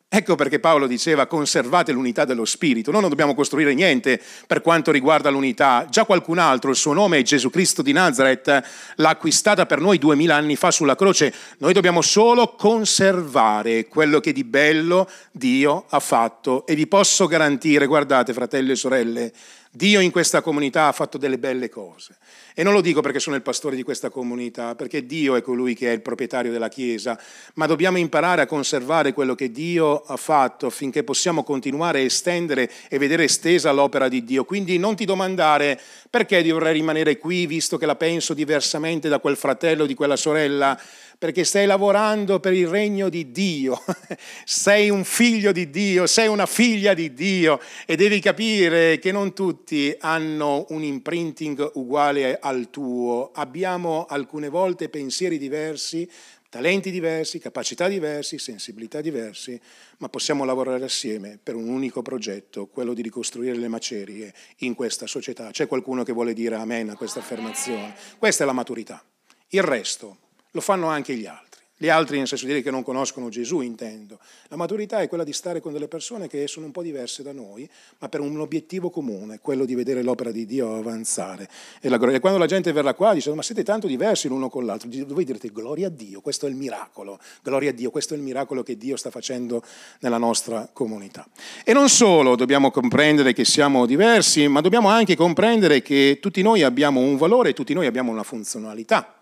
Ecco 0.10 0.36
perché 0.36 0.62
Paolo 0.62 0.88
diceva 0.88 1.26
conservate 1.26 1.92
l'unità 1.92 2.24
dello 2.24 2.46
Spirito, 2.46 2.92
noi 2.92 3.02
non 3.02 3.10
dobbiamo 3.10 3.36
costruire 3.36 3.74
niente 3.74 4.22
per 4.48 4.62
quanto 4.62 4.90
riguarda 4.90 5.30
l'unità, 5.30 5.86
già 5.90 6.06
qualcun 6.06 6.38
altro, 6.38 6.70
il 6.70 6.78
suo 6.78 6.94
nome 6.94 7.18
è 7.18 7.22
Gesù 7.24 7.50
Cristo 7.50 7.82
di 7.82 7.92
Nazareth, 7.92 8.94
l'ha 8.96 9.10
acquistata 9.10 9.66
per 9.66 9.82
noi 9.82 9.98
duemila 9.98 10.36
anni 10.36 10.56
fa 10.56 10.72
sulla 10.72 10.96
croce, 10.96 11.34
noi 11.58 11.74
dobbiamo 11.74 12.02
solo 12.02 12.56
conservare 12.56 13.88
quello 13.88 14.22
che 14.22 14.32
di 14.32 14.46
bello 14.46 15.10
Dio 15.34 15.84
ha 15.90 16.00
fatto 16.00 16.66
e 16.66 16.74
vi 16.74 16.88
posso 16.88 17.28
garantire, 17.28 17.86
guardate 17.86 18.32
fratelli 18.32 18.72
e 18.72 18.76
sorelle, 18.76 19.34
Dio 19.72 20.00
in 20.00 20.12
questa 20.12 20.42
comunità 20.42 20.88
ha 20.88 20.94
fatto 20.94 21.18
delle 21.18 21.38
belle 21.38 21.68
cose. 21.68 22.16
E 22.60 22.64
non 22.64 22.74
lo 22.74 22.82
dico 22.82 23.02
perché 23.02 23.20
sono 23.20 23.36
il 23.36 23.44
pastore 23.44 23.76
di 23.76 23.84
questa 23.84 24.10
comunità, 24.10 24.74
perché 24.74 25.06
Dio 25.06 25.36
è 25.36 25.44
colui 25.44 25.76
che 25.76 25.90
è 25.90 25.94
il 25.94 26.02
proprietario 26.02 26.52
della 26.52 26.70
Chiesa, 26.70 27.16
ma 27.54 27.68
dobbiamo 27.68 28.00
imparare 28.00 28.42
a 28.42 28.48
conservare 28.48 29.14
quello 29.14 29.36
che 29.36 29.52
Dio 29.52 30.02
ha 30.02 30.18
fatto 30.18 30.66
affinché 30.66 31.04
possiamo 31.04 31.44
continuare 31.44 32.00
a 32.00 32.06
estendere 32.06 32.68
e 32.90 32.98
vedere 32.98 33.26
estesa 33.26 33.72
l'opera 33.72 34.08
di 34.08 34.24
Dio. 34.24 34.44
Quindi 34.44 34.80
non 34.80 34.96
ti 34.96 35.06
domandare 35.06 35.80
perché 36.10 36.42
dovrei 36.42 36.74
rimanere 36.74 37.20
qui 37.20 37.46
visto 37.46 37.78
che 37.78 37.86
la 37.86 37.96
penso 37.96 38.34
diversamente 38.34 39.08
da 39.08 39.20
quel 39.20 39.38
fratello 39.38 39.84
o 39.84 39.86
di 39.86 39.94
quella 39.94 40.16
sorella 40.16 40.82
perché 41.20 41.44
stai 41.44 41.66
lavorando 41.66 42.40
per 42.40 42.54
il 42.54 42.68
regno 42.68 43.10
di 43.10 43.32
Dio, 43.32 43.82
sei 44.46 44.92
un 44.92 45.04
figlio 45.04 45.52
di 45.52 45.72
Dio, 45.72 46.06
sei 46.06 46.28
una 46.28 46.46
figlia 46.46 46.94
di 46.94 47.12
Dio 47.14 47.60
e 47.88 47.96
devi 47.96 48.20
capire 48.20 49.00
che 49.00 49.12
non 49.12 49.34
tutti 49.34 49.96
hanno 50.00 50.68
un 50.70 50.84
imprinting 50.84 51.72
uguale 51.74 52.38
al 52.48 52.70
tuo, 52.70 53.32
abbiamo 53.34 54.06
alcune 54.06 54.50
volte 54.50 54.90
pensieri 54.90 55.38
diversi, 55.38 56.10
talenti 56.50 56.92
diversi, 56.92 57.40
capacità 57.40 57.88
diversi, 57.88 58.40
sensibilità 58.40 59.02
diversi, 59.02 59.60
ma 59.98 60.08
possiamo 60.10 60.46
lavorare 60.46 60.86
assieme 60.86 61.38
per 61.42 61.56
un 61.56 61.68
unico 61.68 62.02
progetto, 62.02 62.68
quello 62.68 62.94
di 62.94 63.02
ricostruire 63.02 63.58
le 63.58 63.68
macerie 63.68 64.34
in 64.60 64.74
questa 64.74 65.08
società. 65.08 65.52
C'è 65.52 65.68
qualcuno 65.68 66.04
che 66.04 66.14
vuole 66.14 66.34
dire 66.34 66.56
amen 66.56 66.90
a 66.90 66.96
questa 66.96 67.20
affermazione? 67.20 67.96
Questa 68.18 68.44
è 68.44 68.48
la 68.48 68.54
maturità. 68.54 69.04
Il 69.50 69.64
resto 69.64 70.18
lo 70.52 70.62
fanno 70.62 70.88
anche 70.88 71.16
gli 71.16 71.26
altri. 71.26 71.47
Gli 71.80 71.90
altri 71.90 72.18
nel 72.18 72.28
senso 72.28 72.46
di 72.46 72.52
dire 72.54 72.64
che 72.64 72.72
non 72.72 72.82
conoscono 72.82 73.30
Gesù, 73.30 73.62
intendo. 73.62 74.18
La 74.48 74.56
maturità 74.56 75.02
è 75.02 75.08
quella 75.08 75.24
di 75.24 75.32
stare 75.32 75.62
con 75.62 75.74
delle 75.74 75.88
persone 75.88 76.28
che 76.28 76.48
sono 76.48 76.66
un 76.66 76.72
po' 76.72 76.82
diverse 76.82 77.22
da 77.22 77.34
noi, 77.34 77.70
ma 78.00 78.10
per 78.10 78.20
un 78.20 78.40
obiettivo 78.40 78.90
comune, 78.90 79.38
quello 79.42 79.64
di 79.64 79.76
vedere 79.76 80.02
l'opera 80.02 80.32
di 80.32 80.48
Dio 80.48 80.76
avanzare. 80.76 81.48
E, 81.80 81.88
la, 81.90 81.98
e 81.98 82.20
quando 82.20 82.40
la 82.40 82.48
gente 82.48 82.72
verrà 82.72 82.96
qua 82.96 83.14
dice, 83.14 83.32
ma 83.34 83.44
siete 83.44 83.64
tanto 83.64 83.86
diversi 83.86 84.28
l'uno 84.28 84.50
con 84.50 84.66
l'altro, 84.66 84.90
voi 85.06 85.24
direte, 85.24 85.52
gloria 85.52 85.86
a 85.86 85.92
Dio, 85.92 86.20
questo 86.22 86.48
è 86.48 86.50
il 86.50 86.56
miracolo, 86.56 87.20
gloria 87.44 87.70
a 87.70 87.74
Dio, 87.74 87.92
questo 87.92 88.16
è 88.16 88.18
il 88.18 88.24
miracolo 88.24 88.64
che 88.64 88.76
Dio 88.76 88.96
sta 88.96 89.12
facendo 89.12 89.62
nella 90.00 90.18
nostra 90.18 90.68
comunità. 90.74 91.28
E 91.64 91.74
non 91.74 91.90
solo 91.90 92.36
dobbiamo 92.36 92.72
comprendere 92.72 93.34
che 93.34 93.46
siamo 93.46 93.86
diversi, 93.86 94.48
ma 94.48 94.62
dobbiamo 94.62 94.90
anche 94.90 95.16
comprendere 95.16 95.84
che 95.84 96.18
tutti 96.20 96.42
noi 96.42 96.64
abbiamo 96.64 97.02
un 97.02 97.18
valore 97.18 97.54
tutti 97.54 97.74
noi 97.74 97.86
abbiamo 97.86 98.12
una 98.12 98.24
funzionalità. 98.24 99.17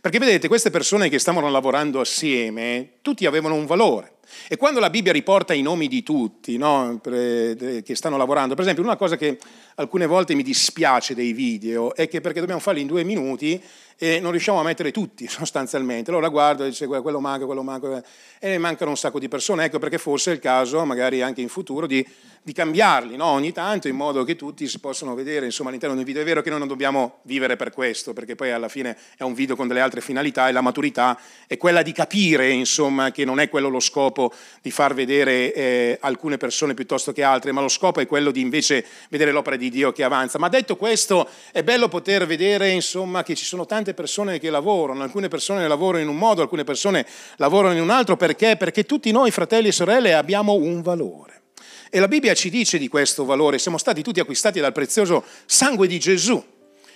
Perché 0.00 0.18
vedete, 0.18 0.48
queste 0.48 0.70
persone 0.70 1.08
che 1.08 1.18
stavano 1.18 1.50
lavorando 1.50 2.00
assieme, 2.00 2.94
tutti 3.02 3.26
avevano 3.26 3.54
un 3.54 3.66
valore. 3.66 4.16
E 4.48 4.56
quando 4.56 4.80
la 4.80 4.90
Bibbia 4.90 5.12
riporta 5.12 5.52
i 5.52 5.62
nomi 5.62 5.88
di 5.88 6.02
tutti 6.02 6.56
no, 6.56 7.00
che 7.02 7.94
stanno 7.94 8.16
lavorando, 8.16 8.54
per 8.54 8.64
esempio 8.64 8.82
una 8.82 8.96
cosa 8.96 9.16
che 9.16 9.38
alcune 9.76 10.06
volte 10.06 10.34
mi 10.34 10.42
dispiace 10.42 11.14
dei 11.14 11.32
video 11.32 11.94
è 11.94 12.08
che 12.08 12.20
perché 12.20 12.40
dobbiamo 12.40 12.60
farli 12.60 12.80
in 12.80 12.86
due 12.86 13.04
minuti 13.04 13.62
e 14.02 14.18
non 14.18 14.32
riusciamo 14.32 14.58
a 14.58 14.64
mettere 14.64 14.90
tutti 14.90 15.28
sostanzialmente. 15.30 16.10
Allora 16.10 16.28
guardo 16.28 16.64
e 16.64 16.70
dice 16.70 16.88
quello 16.88 17.20
manca, 17.20 17.44
quello 17.46 17.62
manca, 17.62 18.02
e 18.40 18.48
ne 18.48 18.58
mancano 18.58 18.90
un 18.90 18.96
sacco 18.96 19.20
di 19.20 19.28
persone. 19.28 19.66
Ecco 19.66 19.78
perché 19.78 19.96
forse 19.96 20.32
è 20.32 20.34
il 20.34 20.40
caso, 20.40 20.84
magari 20.84 21.22
anche 21.22 21.40
in 21.40 21.48
futuro, 21.48 21.86
di, 21.86 22.04
di 22.42 22.52
cambiarli 22.52 23.14
no? 23.14 23.26
ogni 23.26 23.52
tanto 23.52 23.86
in 23.86 23.94
modo 23.94 24.24
che 24.24 24.34
tutti 24.34 24.66
si 24.66 24.80
possano 24.80 25.14
vedere 25.14 25.46
insomma, 25.46 25.68
all'interno 25.68 25.94
del 25.94 26.04
video. 26.04 26.22
È 26.22 26.24
vero 26.24 26.42
che 26.42 26.50
noi 26.50 26.58
non 26.58 26.66
dobbiamo 26.66 27.20
vivere 27.22 27.54
per 27.54 27.70
questo, 27.70 28.12
perché 28.12 28.34
poi 28.34 28.50
alla 28.50 28.68
fine 28.68 28.98
è 29.16 29.22
un 29.22 29.34
video 29.34 29.54
con 29.54 29.68
delle 29.68 29.78
altre 29.78 30.00
finalità 30.00 30.48
e 30.48 30.52
la 30.52 30.62
maturità 30.62 31.16
è 31.46 31.56
quella 31.56 31.82
di 31.82 31.92
capire 31.92 32.50
insomma, 32.50 33.12
che 33.12 33.24
non 33.24 33.38
è 33.38 33.48
quello 33.48 33.68
lo 33.68 33.78
scopo 33.78 34.32
di 34.60 34.72
far 34.72 34.94
vedere 34.94 35.54
eh, 35.54 35.98
alcune 36.00 36.38
persone 36.38 36.74
piuttosto 36.74 37.12
che 37.12 37.22
altre, 37.22 37.52
ma 37.52 37.60
lo 37.60 37.68
scopo 37.68 38.00
è 38.00 38.06
quello 38.08 38.32
di 38.32 38.40
invece 38.40 38.84
vedere 39.10 39.30
l'opera 39.30 39.54
di 39.54 39.70
Dio 39.70 39.92
che 39.92 40.02
avanza. 40.02 40.40
Ma 40.40 40.48
detto 40.48 40.74
questo, 40.74 41.28
è 41.52 41.62
bello 41.62 41.86
poter 41.86 42.26
vedere 42.26 42.70
insomma, 42.70 43.22
che 43.22 43.36
ci 43.36 43.44
sono 43.44 43.64
tante 43.64 43.90
tante 43.92 43.94
persone 43.94 44.38
che 44.38 44.50
lavorano, 44.50 45.02
alcune 45.02 45.28
persone 45.28 45.68
lavorano 45.68 46.02
in 46.02 46.08
un 46.08 46.16
modo, 46.16 46.42
alcune 46.42 46.64
persone 46.64 47.06
lavorano 47.36 47.74
in 47.74 47.82
un 47.82 47.90
altro, 47.90 48.16
perché? 48.16 48.56
Perché 48.56 48.84
tutti 48.84 49.10
noi, 49.12 49.30
fratelli 49.30 49.68
e 49.68 49.72
sorelle, 49.72 50.14
abbiamo 50.14 50.54
un 50.54 50.82
valore. 50.82 51.42
E 51.90 52.00
la 52.00 52.08
Bibbia 52.08 52.34
ci 52.34 52.48
dice 52.48 52.78
di 52.78 52.88
questo 52.88 53.24
valore, 53.24 53.58
siamo 53.58 53.78
stati 53.78 54.02
tutti 54.02 54.18
acquistati 54.18 54.60
dal 54.60 54.72
prezioso 54.72 55.24
sangue 55.44 55.86
di 55.86 55.98
Gesù. 55.98 56.42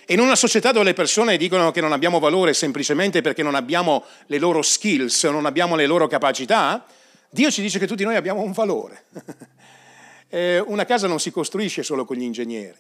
E 0.09 0.15
in 0.15 0.21
una 0.21 0.37
società 0.37 0.73
dove 0.73 0.85
le 0.85 0.95
persone 0.95 1.37
dicono 1.37 1.71
che 1.71 1.81
non 1.81 1.93
abbiamo 1.93 2.19
valore 2.19 2.55
semplicemente 2.55 3.21
perché 3.21 3.43
non 3.43 3.55
abbiamo 3.55 4.05
le 4.27 4.39
loro 4.39 4.63
skills, 4.63 5.25
non 5.25 5.45
abbiamo 5.47 5.77
le 5.77 5.87
loro 5.87 6.07
capacità, 6.07 6.87
Dio 7.29 7.51
ci 7.51 7.61
dice 7.61 7.79
che 7.79 7.87
tutti 7.87 8.05
noi 8.05 8.17
abbiamo 8.17 8.41
un 8.41 8.53
valore. 8.53 9.05
una 10.67 10.85
casa 10.85 11.07
non 11.07 11.21
si 11.21 11.31
costruisce 11.31 11.83
solo 11.83 12.05
con 12.05 12.17
gli 12.17 12.23
ingegneri. 12.23 12.79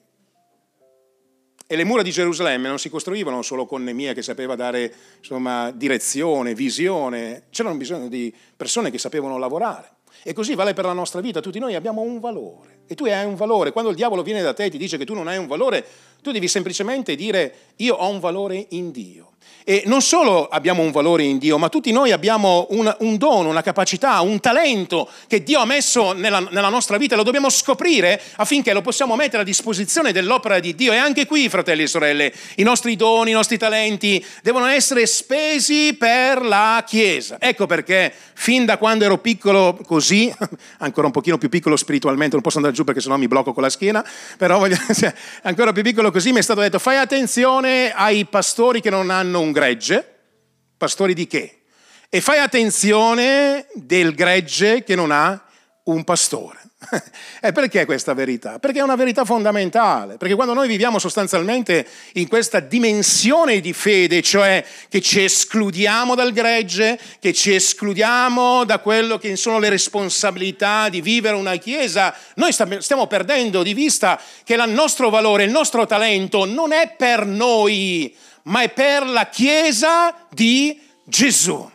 E 1.69 1.75
le 1.75 1.83
mura 1.83 2.03
di 2.03 2.13
Gerusalemme 2.13 2.69
non 2.69 2.79
si 2.79 2.89
costruivano 2.89 3.43
solo 3.43 3.67
con 3.67 3.83
Nemia 3.83 4.13
che 4.13 4.23
sapeva 4.23 4.55
dare 4.55 4.93
insomma, 5.19 5.73
direzione, 5.73 6.55
visione, 6.55 7.45
c'erano 7.51 7.77
bisogno 7.77 8.07
di 8.07 8.33
persone 8.57 8.91
che 8.93 8.99
sapevano 8.99 9.37
lavorare. 9.37 9.95
E 10.23 10.33
così 10.33 10.55
vale 10.55 10.75
per 10.75 10.85
la 10.85 10.93
nostra 10.93 11.21
vita, 11.21 11.41
tutti 11.41 11.59
noi 11.59 11.75
abbiamo 11.75 12.03
un 12.03 12.21
valore. 12.21 12.76
E 12.87 12.95
tu 12.95 13.05
hai 13.05 13.25
un 13.25 13.35
valore. 13.35 13.73
Quando 13.73 13.91
il 13.91 13.97
diavolo 13.97 14.23
viene 14.23 14.43
da 14.43 14.53
te 14.53 14.65
e 14.65 14.71
ti 14.71 14.79
dice 14.79 14.97
che 14.97 15.05
tu 15.05 15.15
non 15.15 15.29
hai 15.29 15.39
un 15.39 15.47
valore, 15.47 15.85
tu 16.23 16.31
devi 16.33 16.49
semplicemente 16.49 17.15
dire 17.15 17.55
io 17.77 17.95
ho 17.95 18.09
un 18.09 18.21
valore 18.21 18.67
in 18.71 18.91
Dio. 18.91 19.31
E 19.69 19.83
non 19.87 20.01
solo 20.01 20.47
abbiamo 20.47 20.83
un 20.83 20.93
valore 20.93 21.25
in 21.25 21.39
Dio, 21.39 21.59
ma 21.59 21.69
tutti 21.69 21.91
noi 21.91 22.13
abbiamo 22.13 22.69
un, 22.71 22.95
un 23.01 23.17
dono, 23.17 23.49
una 23.49 23.63
capacità, 23.63 24.21
un 24.21 24.39
talento 24.39 25.09
che 25.27 25.43
Dio 25.43 25.59
ha 25.59 25.65
messo 25.65 26.13
nella, 26.13 26.39
nella, 26.39 26.69
nostra 26.69 26.99
vita, 26.99 27.17
lo 27.17 27.25
dobbiamo 27.25 27.51
scoprire 27.51 28.23
affinché 28.37 28.73
lo 28.73 28.81
possiamo 28.81 29.17
mettere 29.17 29.43
a 29.43 29.45
disposizione 29.45 30.13
dell'opera 30.13 30.61
di 30.61 30.77
Dio. 30.77 30.93
E 30.93 30.99
anche 30.99 31.27
qui, 31.27 31.49
fratelli 31.49 31.83
e 31.83 31.89
sorelle, 31.89 32.33
i 32.59 32.63
nostri 32.63 32.95
doni, 32.95 33.31
i 33.31 33.35
nostri 33.35 33.59
talenti 33.59 34.25
devono 34.41 34.67
essere 34.67 35.05
spesi 35.05 35.97
per 35.99 36.43
la 36.43 36.85
Chiesa. 36.87 37.39
Ecco 37.41 37.67
perché 37.67 38.15
fin 38.35 38.67
da 38.67 38.79
quando 38.79 39.05
ero 39.05 39.19
piccolo 39.19 39.77
così, 39.85 40.33
ancora 40.79 41.09
un 41.09 41.13
pochino 41.13 41.39
più 41.39 41.49
piccolo 41.49 41.75
spiritualmente, 41.75 42.35
non 42.35 42.43
posso 42.43 42.59
andare 42.59 42.76
giù 42.77 42.85
perché 42.85 43.01
sennò 43.01 43.17
mi 43.17 43.27
blocco 43.27 43.53
con 43.53 43.63
la 43.63 43.71
schiena, 43.71 44.07
però 44.37 44.59
voglio, 44.59 44.77
ancora 45.43 45.73
più 45.73 45.83
piccolo 45.83 46.13
così 46.13 46.31
mi 46.31 46.39
è 46.39 46.43
stato 46.43 46.61
detto 46.61 46.79
fai 46.79 46.99
attenzione 46.99 47.93
ai 47.93 48.27
pastori 48.27 48.81
che 48.81 48.91
non 48.91 49.11
hanno 49.11 49.41
un 49.41 49.51
gregge, 49.51 50.15
pastori 50.77 51.15
di 51.15 51.27
che? 51.27 51.63
E 52.09 52.21
fai 52.21 52.39
attenzione 52.39 53.67
del 53.75 54.15
gregge 54.15 54.85
che 54.85 54.95
non 54.95 55.11
ha 55.11 55.43
un 55.85 56.05
pastore. 56.05 56.61
e 57.41 57.53
perché 57.53 57.85
questa 57.85 58.15
verità? 58.15 58.59
Perché 58.59 58.81
è 58.81 58.83
una 58.83 58.97
verità 58.97 59.25
fondamentale, 59.25 60.17
perché 60.17 60.35
quando 60.35 60.55
noi 60.55 60.69
viviamo 60.69 60.99
sostanzialmente 60.99 61.87
in 62.15 62.29
questa 62.29 62.61
dimensione 62.61 63.61
di 63.61 63.73
fede, 63.73 64.23
cioè 64.23 64.65
che 64.89 65.01
ci 65.01 65.23
escludiamo 65.25 66.15
dal 66.15 66.33
gregge, 66.33 66.99
che 67.21 67.33
ci 67.33 67.55
escludiamo 67.55 68.65
da 68.65 68.79
quello 68.79 69.19
che 69.19 69.37
sono 69.37 69.59
le 69.59 69.69
responsabilità 69.69 70.89
di 70.89 71.01
vivere 71.01 71.37
una 71.37 71.57
chiesa, 71.57 72.15
noi 72.35 72.53
stiamo 72.53 73.07
perdendo 73.07 73.63
di 73.63 73.75
vista 73.75 74.21
che 74.45 74.55
il 74.55 74.71
nostro 74.71 75.11
valore, 75.11 75.45
il 75.45 75.51
nostro 75.51 75.87
talento 75.87 76.45
non 76.45 76.73
è 76.73 76.95
per 76.97 77.27
noi, 77.27 78.15
ma 78.45 78.63
è 78.63 78.71
per 78.71 79.07
la 79.07 79.29
Chiesa 79.29 80.15
di 80.31 80.81
Gesù. 81.05 81.75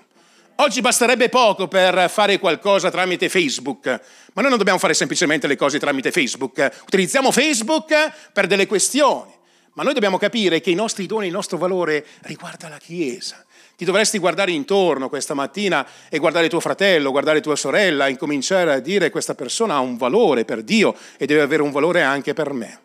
Oggi 0.62 0.80
basterebbe 0.82 1.28
poco 1.28 1.68
per 1.68 2.08
fare 2.08 2.38
qualcosa 2.38 2.92
tramite 2.92 3.30
Facebook, 3.30 3.88
ma 4.34 4.42
noi 4.44 4.50
non 4.50 4.60
dobbiamo 4.60 4.78
fare 4.78 4.94
semplicemente 4.94 5.48
le 5.48 5.56
cose 5.56 5.80
tramite 5.80 6.12
Facebook. 6.12 6.84
Utilizziamo 6.84 7.32
Facebook 7.32 8.30
per 8.32 8.46
delle 8.46 8.68
questioni, 8.68 9.32
ma 9.74 9.82
noi 9.82 9.96
dobbiamo 9.96 10.20
capire 10.20 10.62
che 10.62 10.70
i 10.70 10.76
nostri 10.76 11.08
doni, 11.08 11.26
il 11.26 11.32
nostro 11.32 11.58
valore 11.58 12.06
riguarda 12.26 12.70
la 12.70 12.78
Chiesa. 12.78 13.44
Ti 13.76 13.86
dovresti 13.86 14.20
guardare 14.20 14.52
intorno 14.52 15.10
questa 15.10 15.34
mattina 15.34 15.84
e 16.10 16.20
guardare 16.20 16.48
tuo 16.48 16.60
fratello, 16.60 17.10
guardare 17.10 17.42
tua 17.42 17.56
sorella, 17.56 18.06
e 18.06 18.12
incominciare 18.12 18.72
a 18.72 18.80
dire 18.80 19.10
questa 19.10 19.34
persona 19.34 19.74
ha 19.74 19.80
un 19.80 19.98
valore 19.98 20.46
per 20.46 20.62
Dio 20.62 20.96
e 21.18 21.26
deve 21.26 21.42
avere 21.42 21.64
un 21.64 21.72
valore 21.72 22.04
anche 22.04 22.36
per 22.36 22.54
me 22.54 22.82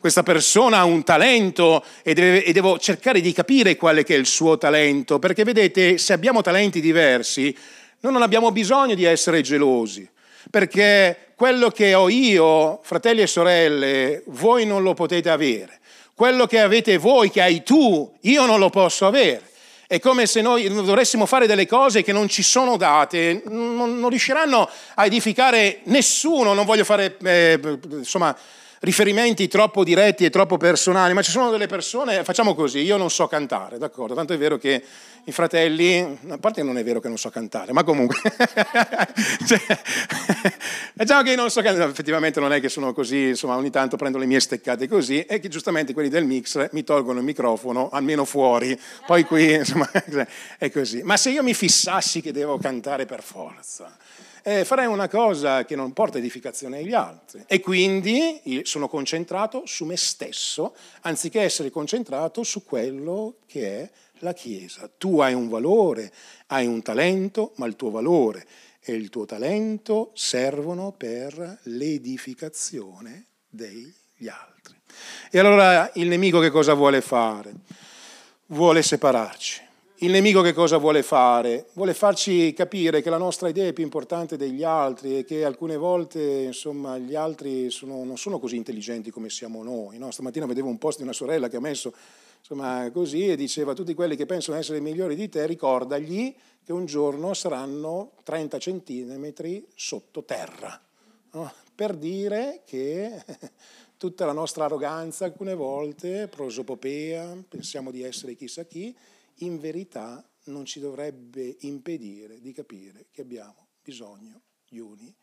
questa 0.00 0.22
persona 0.22 0.78
ha 0.78 0.84
un 0.84 1.04
talento 1.04 1.84
e, 2.02 2.14
deve, 2.14 2.42
e 2.42 2.52
devo 2.52 2.78
cercare 2.78 3.20
di 3.20 3.32
capire 3.32 3.76
qual 3.76 3.96
è, 3.98 4.04
è 4.04 4.14
il 4.14 4.26
suo 4.26 4.56
talento, 4.58 5.18
perché 5.18 5.44
vedete, 5.44 5.98
se 5.98 6.14
abbiamo 6.14 6.40
talenti 6.40 6.80
diversi, 6.80 7.54
noi 8.00 8.12
non 8.12 8.22
abbiamo 8.22 8.50
bisogno 8.50 8.94
di 8.94 9.04
essere 9.04 9.42
gelosi, 9.42 10.08
perché 10.50 11.32
quello 11.36 11.70
che 11.70 11.94
ho 11.94 12.08
io, 12.08 12.80
fratelli 12.82 13.20
e 13.20 13.26
sorelle, 13.26 14.22
voi 14.28 14.64
non 14.64 14.82
lo 14.82 14.94
potete 14.94 15.28
avere. 15.28 15.78
Quello 16.14 16.46
che 16.46 16.60
avete 16.60 16.96
voi, 16.98 17.30
che 17.30 17.42
hai 17.42 17.62
tu, 17.62 18.10
io 18.20 18.46
non 18.46 18.58
lo 18.58 18.70
posso 18.70 19.06
avere. 19.06 19.42
È 19.86 19.98
come 19.98 20.26
se 20.26 20.40
noi 20.40 20.68
dovessimo 20.68 21.26
fare 21.26 21.46
delle 21.46 21.66
cose 21.66 22.02
che 22.02 22.12
non 22.12 22.28
ci 22.28 22.42
sono 22.42 22.76
date, 22.76 23.42
non, 23.46 23.98
non 23.98 24.08
riusciranno 24.08 24.68
a 24.94 25.04
edificare 25.04 25.80
nessuno, 25.84 26.52
non 26.52 26.64
voglio 26.64 26.84
fare, 26.84 27.16
eh, 27.22 27.60
insomma, 27.90 28.36
riferimenti 28.80 29.46
troppo 29.46 29.84
diretti 29.84 30.24
e 30.24 30.30
troppo 30.30 30.56
personali, 30.56 31.12
ma 31.12 31.22
ci 31.22 31.30
sono 31.30 31.50
delle 31.50 31.66
persone, 31.66 32.24
facciamo 32.24 32.54
così, 32.54 32.78
io 32.78 32.96
non 32.96 33.10
so 33.10 33.26
cantare, 33.26 33.76
d'accordo? 33.76 34.14
Tanto 34.14 34.32
è 34.32 34.38
vero 34.38 34.56
che 34.56 34.82
i 35.24 35.32
fratelli, 35.32 36.18
a 36.28 36.38
parte 36.38 36.62
non 36.62 36.78
è 36.78 36.84
vero 36.84 36.98
che 36.98 37.08
non 37.08 37.18
so 37.18 37.28
cantare, 37.28 37.72
ma 37.72 37.84
comunque, 37.84 38.16
cioè, 39.46 39.60
diciamo 40.94 41.22
che 41.22 41.30
io 41.30 41.36
non 41.36 41.50
so 41.50 41.60
cantare, 41.60 41.90
effettivamente 41.90 42.40
non 42.40 42.54
è 42.54 42.60
che 42.60 42.70
sono 42.70 42.94
così, 42.94 43.28
insomma 43.28 43.56
ogni 43.56 43.70
tanto 43.70 43.96
prendo 43.96 44.16
le 44.16 44.24
mie 44.24 44.40
steccate 44.40 44.88
così 44.88 45.20
e 45.24 45.40
che 45.40 45.48
giustamente 45.48 45.92
quelli 45.92 46.08
del 46.08 46.24
mix 46.24 46.70
mi 46.72 46.82
tolgono 46.82 47.18
il 47.18 47.24
microfono, 47.24 47.90
almeno 47.90 48.24
fuori, 48.24 48.78
poi 49.06 49.24
qui 49.24 49.54
insomma 49.56 49.90
è 50.56 50.70
così. 50.70 51.02
Ma 51.02 51.18
se 51.18 51.30
io 51.30 51.42
mi 51.42 51.52
fissassi 51.52 52.22
che 52.22 52.32
devo 52.32 52.56
cantare 52.56 53.04
per 53.04 53.22
forza, 53.22 53.94
eh, 54.42 54.64
farei 54.64 54.86
una 54.86 55.08
cosa 55.08 55.64
che 55.64 55.76
non 55.76 55.92
porta 55.92 56.18
edificazione 56.18 56.78
agli 56.78 56.92
altri. 56.92 57.44
E 57.46 57.60
quindi 57.60 58.62
sono 58.64 58.88
concentrato 58.88 59.62
su 59.66 59.84
me 59.84 59.96
stesso, 59.96 60.74
anziché 61.02 61.40
essere 61.40 61.70
concentrato 61.70 62.42
su 62.42 62.64
quello 62.64 63.36
che 63.46 63.80
è 63.80 63.90
la 64.20 64.32
Chiesa. 64.32 64.90
Tu 64.96 65.20
hai 65.20 65.34
un 65.34 65.48
valore, 65.48 66.12
hai 66.48 66.66
un 66.66 66.82
talento, 66.82 67.52
ma 67.56 67.66
il 67.66 67.76
tuo 67.76 67.90
valore 67.90 68.46
e 68.82 68.94
il 68.94 69.08
tuo 69.10 69.26
talento 69.26 70.10
servono 70.14 70.92
per 70.92 71.60
l'edificazione 71.64 73.26
degli 73.48 74.28
altri. 74.28 74.78
E 75.30 75.38
allora 75.38 75.90
il 75.94 76.08
nemico 76.08 76.40
che 76.40 76.50
cosa 76.50 76.74
vuole 76.74 77.00
fare? 77.00 77.52
Vuole 78.46 78.82
separarci 78.82 79.68
Il 80.02 80.12
nemico 80.12 80.40
che 80.40 80.54
cosa 80.54 80.78
vuole 80.78 81.02
fare? 81.02 81.66
Vuole 81.74 81.92
farci 81.92 82.54
capire 82.54 83.02
che 83.02 83.10
la 83.10 83.18
nostra 83.18 83.50
idea 83.50 83.66
è 83.66 83.74
più 83.74 83.84
importante 83.84 84.38
degli 84.38 84.62
altri 84.62 85.18
e 85.18 85.24
che 85.24 85.44
alcune 85.44 85.76
volte 85.76 86.22
insomma, 86.22 86.96
gli 86.96 87.14
altri 87.14 87.68
sono, 87.68 88.02
non 88.02 88.16
sono 88.16 88.38
così 88.38 88.56
intelligenti 88.56 89.10
come 89.10 89.28
siamo 89.28 89.62
noi. 89.62 89.98
No? 89.98 90.10
Stamattina 90.10 90.46
vedevo 90.46 90.68
un 90.68 90.78
post 90.78 90.96
di 90.96 91.02
una 91.02 91.12
sorella 91.12 91.50
che 91.50 91.56
ha 91.56 91.60
messo 91.60 91.92
insomma, 92.38 92.90
così 92.90 93.28
e 93.28 93.36
diceva 93.36 93.74
tutti 93.74 93.92
quelli 93.92 94.16
che 94.16 94.24
pensano 94.24 94.56
essere 94.56 94.80
migliori 94.80 95.14
di 95.14 95.28
te, 95.28 95.44
ricordagli 95.44 96.34
che 96.64 96.72
un 96.72 96.86
giorno 96.86 97.34
saranno 97.34 98.12
30 98.22 98.58
centimetri 98.58 99.66
sottoterra. 99.74 100.80
No? 101.32 101.52
Per 101.74 101.94
dire 101.94 102.62
che 102.64 103.22
tutta 103.98 104.24
la 104.24 104.32
nostra 104.32 104.64
arroganza 104.64 105.26
alcune 105.26 105.54
volte, 105.54 106.26
prosopopea, 106.26 107.36
pensiamo 107.46 107.90
di 107.90 108.02
essere 108.02 108.34
chissà 108.34 108.64
chi, 108.64 108.96
in 109.40 109.58
verità 109.58 110.24
non 110.44 110.64
ci 110.64 110.80
dovrebbe 110.80 111.56
impedire 111.60 112.40
di 112.40 112.52
capire 112.52 113.06
che 113.10 113.22
abbiamo 113.22 113.68
bisogno 113.82 114.40
gli 114.68 114.78
uni 114.78 115.14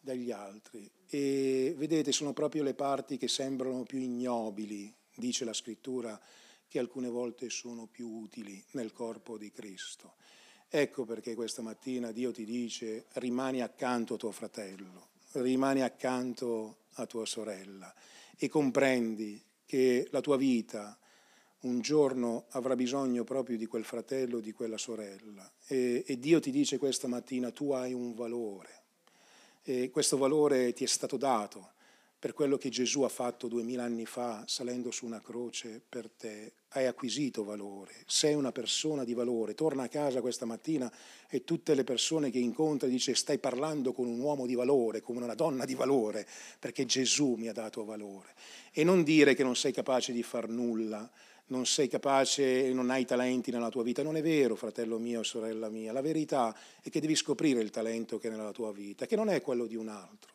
dagli 0.00 0.30
altri. 0.30 0.90
E 1.06 1.74
vedete, 1.76 2.12
sono 2.12 2.32
proprio 2.32 2.62
le 2.62 2.74
parti 2.74 3.16
che 3.16 3.28
sembrano 3.28 3.84
più 3.84 3.98
ignobili, 3.98 4.92
dice 5.14 5.44
la 5.44 5.52
scrittura, 5.52 6.20
che 6.66 6.78
alcune 6.78 7.08
volte 7.08 7.50
sono 7.50 7.86
più 7.86 8.08
utili 8.08 8.62
nel 8.72 8.92
corpo 8.92 9.36
di 9.36 9.50
Cristo. 9.52 10.14
Ecco 10.68 11.04
perché 11.04 11.34
questa 11.34 11.60
mattina 11.60 12.12
Dio 12.12 12.32
ti 12.32 12.46
dice 12.46 13.04
rimani 13.14 13.60
accanto 13.60 14.14
a 14.14 14.16
tuo 14.16 14.30
fratello, 14.30 15.08
rimani 15.32 15.82
accanto 15.82 16.78
a 16.94 17.06
tua 17.06 17.26
sorella 17.26 17.94
e 18.36 18.48
comprendi 18.48 19.40
che 19.66 20.08
la 20.10 20.22
tua 20.22 20.38
vita 20.38 20.98
un 21.62 21.80
giorno 21.80 22.46
avrà 22.50 22.74
bisogno 22.74 23.24
proprio 23.24 23.56
di 23.56 23.66
quel 23.66 23.84
fratello, 23.84 24.40
di 24.40 24.52
quella 24.52 24.78
sorella. 24.78 25.50
E, 25.66 26.02
e 26.06 26.18
Dio 26.18 26.40
ti 26.40 26.50
dice 26.50 26.78
questa 26.78 27.08
mattina, 27.08 27.50
tu 27.50 27.72
hai 27.72 27.92
un 27.92 28.14
valore. 28.14 28.80
E 29.62 29.90
questo 29.90 30.16
valore 30.16 30.72
ti 30.72 30.84
è 30.84 30.88
stato 30.88 31.16
dato 31.16 31.70
per 32.22 32.34
quello 32.34 32.56
che 32.56 32.68
Gesù 32.68 33.02
ha 33.02 33.08
fatto 33.08 33.48
duemila 33.48 33.82
anni 33.82 34.06
fa 34.06 34.44
salendo 34.46 34.92
su 34.92 35.06
una 35.06 35.20
croce 35.20 35.82
per 35.88 36.08
te. 36.08 36.52
Hai 36.68 36.86
acquisito 36.86 37.42
valore, 37.42 37.92
sei 38.06 38.34
una 38.34 38.52
persona 38.52 39.02
di 39.02 39.12
valore. 39.12 39.54
Torna 39.54 39.82
a 39.82 39.88
casa 39.88 40.20
questa 40.20 40.46
mattina 40.46 40.88
e 41.28 41.42
tutte 41.42 41.74
le 41.74 41.82
persone 41.82 42.30
che 42.30 42.38
incontri 42.38 42.88
dice 42.88 43.14
stai 43.16 43.38
parlando 43.38 43.92
con 43.92 44.06
un 44.06 44.20
uomo 44.20 44.46
di 44.46 44.54
valore, 44.54 45.00
come 45.00 45.22
una 45.22 45.34
donna 45.34 45.64
di 45.64 45.74
valore, 45.74 46.24
perché 46.60 46.86
Gesù 46.86 47.34
mi 47.34 47.48
ha 47.48 47.52
dato 47.52 47.84
valore. 47.84 48.34
E 48.72 48.84
non 48.84 49.02
dire 49.02 49.34
che 49.34 49.42
non 49.42 49.56
sei 49.56 49.72
capace 49.72 50.12
di 50.12 50.22
far 50.22 50.48
nulla, 50.48 51.10
non 51.46 51.66
sei 51.66 51.88
capace, 51.88 52.72
non 52.72 52.90
hai 52.90 53.04
talenti 53.04 53.50
nella 53.50 53.68
tua 53.68 53.82
vita. 53.82 54.02
Non 54.02 54.16
è 54.16 54.22
vero, 54.22 54.56
fratello 54.56 54.98
mio, 54.98 55.22
sorella 55.22 55.68
mia. 55.68 55.92
La 55.92 56.00
verità 56.00 56.54
è 56.82 56.90
che 56.90 57.00
devi 57.00 57.14
scoprire 57.14 57.60
il 57.60 57.70
talento 57.70 58.18
che 58.18 58.28
è 58.28 58.30
nella 58.30 58.52
tua 58.52 58.72
vita, 58.72 59.06
che 59.06 59.16
non 59.16 59.28
è 59.28 59.40
quello 59.40 59.66
di 59.66 59.76
un 59.76 59.88
altro, 59.88 60.32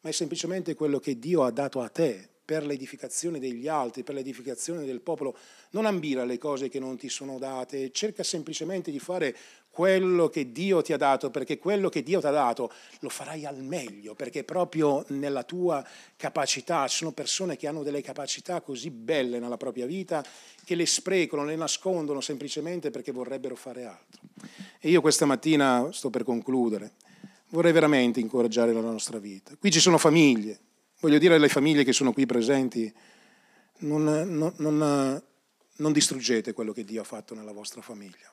ma 0.00 0.10
è 0.10 0.12
semplicemente 0.12 0.74
quello 0.74 0.98
che 0.98 1.18
Dio 1.18 1.44
ha 1.44 1.50
dato 1.50 1.80
a 1.80 1.88
te 1.88 2.29
per 2.50 2.66
l'edificazione 2.66 3.38
degli 3.38 3.68
altri, 3.68 4.02
per 4.02 4.16
l'edificazione 4.16 4.84
del 4.84 5.00
popolo. 5.02 5.36
Non 5.70 5.86
ambire 5.86 6.22
alle 6.22 6.36
cose 6.36 6.68
che 6.68 6.80
non 6.80 6.96
ti 6.96 7.08
sono 7.08 7.38
date, 7.38 7.92
cerca 7.92 8.24
semplicemente 8.24 8.90
di 8.90 8.98
fare 8.98 9.36
quello 9.70 10.28
che 10.28 10.50
Dio 10.50 10.82
ti 10.82 10.92
ha 10.92 10.96
dato, 10.96 11.30
perché 11.30 11.58
quello 11.58 11.88
che 11.88 12.02
Dio 12.02 12.18
ti 12.18 12.26
ha 12.26 12.32
dato 12.32 12.72
lo 13.02 13.08
farai 13.08 13.46
al 13.46 13.62
meglio, 13.62 14.16
perché 14.16 14.42
proprio 14.42 15.04
nella 15.10 15.44
tua 15.44 15.86
capacità, 16.16 16.88
ci 16.88 16.96
sono 16.96 17.12
persone 17.12 17.56
che 17.56 17.68
hanno 17.68 17.84
delle 17.84 18.02
capacità 18.02 18.60
così 18.62 18.90
belle 18.90 19.38
nella 19.38 19.56
propria 19.56 19.86
vita 19.86 20.24
che 20.64 20.74
le 20.74 20.86
sprecano, 20.86 21.44
le 21.44 21.54
nascondono 21.54 22.20
semplicemente 22.20 22.90
perché 22.90 23.12
vorrebbero 23.12 23.54
fare 23.54 23.84
altro. 23.84 24.22
E 24.80 24.90
io 24.90 25.00
questa 25.00 25.24
mattina, 25.24 25.88
sto 25.92 26.10
per 26.10 26.24
concludere, 26.24 26.94
vorrei 27.50 27.70
veramente 27.70 28.18
incoraggiare 28.18 28.72
la 28.72 28.80
nostra 28.80 29.20
vita. 29.20 29.54
Qui 29.56 29.70
ci 29.70 29.78
sono 29.78 29.98
famiglie, 29.98 30.58
Voglio 31.00 31.16
dire 31.16 31.36
alle 31.36 31.48
famiglie 31.48 31.82
che 31.82 31.94
sono 31.94 32.12
qui 32.12 32.26
presenti, 32.26 32.92
non, 33.78 34.04
non, 34.04 34.52
non, 34.56 35.22
non 35.76 35.92
distruggete 35.92 36.52
quello 36.52 36.74
che 36.74 36.84
Dio 36.84 37.00
ha 37.00 37.04
fatto 37.04 37.34
nella 37.34 37.52
vostra 37.52 37.80
famiglia. 37.80 38.30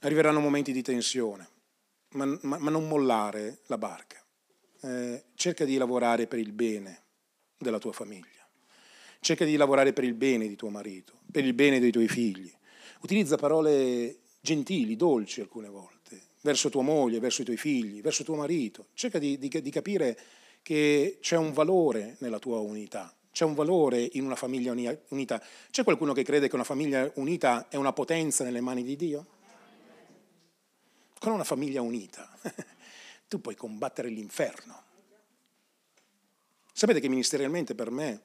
Arriveranno 0.00 0.40
momenti 0.40 0.72
di 0.72 0.82
tensione, 0.82 1.48
ma, 2.10 2.24
ma, 2.42 2.58
ma 2.58 2.70
non 2.70 2.88
mollare 2.88 3.60
la 3.66 3.78
barca. 3.78 4.20
Eh, 4.80 5.24
cerca 5.36 5.64
di 5.64 5.76
lavorare 5.76 6.26
per 6.26 6.40
il 6.40 6.50
bene 6.50 7.02
della 7.56 7.78
tua 7.78 7.92
famiglia. 7.92 8.26
Cerca 9.20 9.44
di 9.44 9.54
lavorare 9.54 9.92
per 9.92 10.02
il 10.02 10.14
bene 10.14 10.48
di 10.48 10.56
tuo 10.56 10.68
marito, 10.68 11.20
per 11.30 11.44
il 11.44 11.54
bene 11.54 11.78
dei 11.78 11.92
tuoi 11.92 12.08
figli. 12.08 12.52
Utilizza 13.02 13.36
parole 13.36 14.18
gentili, 14.40 14.96
dolci 14.96 15.40
alcune 15.40 15.68
volte, 15.68 16.20
verso 16.40 16.70
tua 16.70 16.82
moglie, 16.82 17.20
verso 17.20 17.42
i 17.42 17.44
tuoi 17.44 17.56
figli, 17.56 18.00
verso 18.00 18.24
tuo 18.24 18.34
marito. 18.34 18.88
Cerca 18.94 19.20
di, 19.20 19.38
di, 19.38 19.48
di 19.48 19.70
capire 19.70 20.18
che 20.68 21.16
c'è 21.22 21.38
un 21.38 21.54
valore 21.54 22.16
nella 22.18 22.38
tua 22.38 22.58
unità, 22.58 23.10
c'è 23.32 23.46
un 23.46 23.54
valore 23.54 24.06
in 24.12 24.26
una 24.26 24.36
famiglia 24.36 24.70
unita. 25.08 25.42
C'è 25.70 25.82
qualcuno 25.82 26.12
che 26.12 26.22
crede 26.22 26.46
che 26.46 26.56
una 26.56 26.62
famiglia 26.62 27.10
unita 27.14 27.68
è 27.70 27.76
una 27.76 27.94
potenza 27.94 28.44
nelle 28.44 28.60
mani 28.60 28.82
di 28.82 28.94
Dio? 28.94 29.26
Con 31.18 31.32
una 31.32 31.44
famiglia 31.44 31.80
unita 31.80 32.30
tu 33.28 33.40
puoi 33.40 33.54
combattere 33.54 34.10
l'inferno. 34.10 34.82
Sapete 36.70 37.00
che 37.00 37.08
ministerialmente 37.08 37.74
per 37.74 37.90
me 37.90 38.20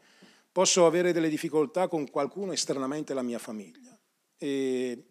posso 0.52 0.86
avere 0.86 1.14
delle 1.14 1.30
difficoltà 1.30 1.88
con 1.88 2.10
qualcuno 2.10 2.52
esternamente 2.52 3.14
alla 3.14 3.22
mia 3.22 3.40
famiglia 3.40 3.98
e, 4.38 5.04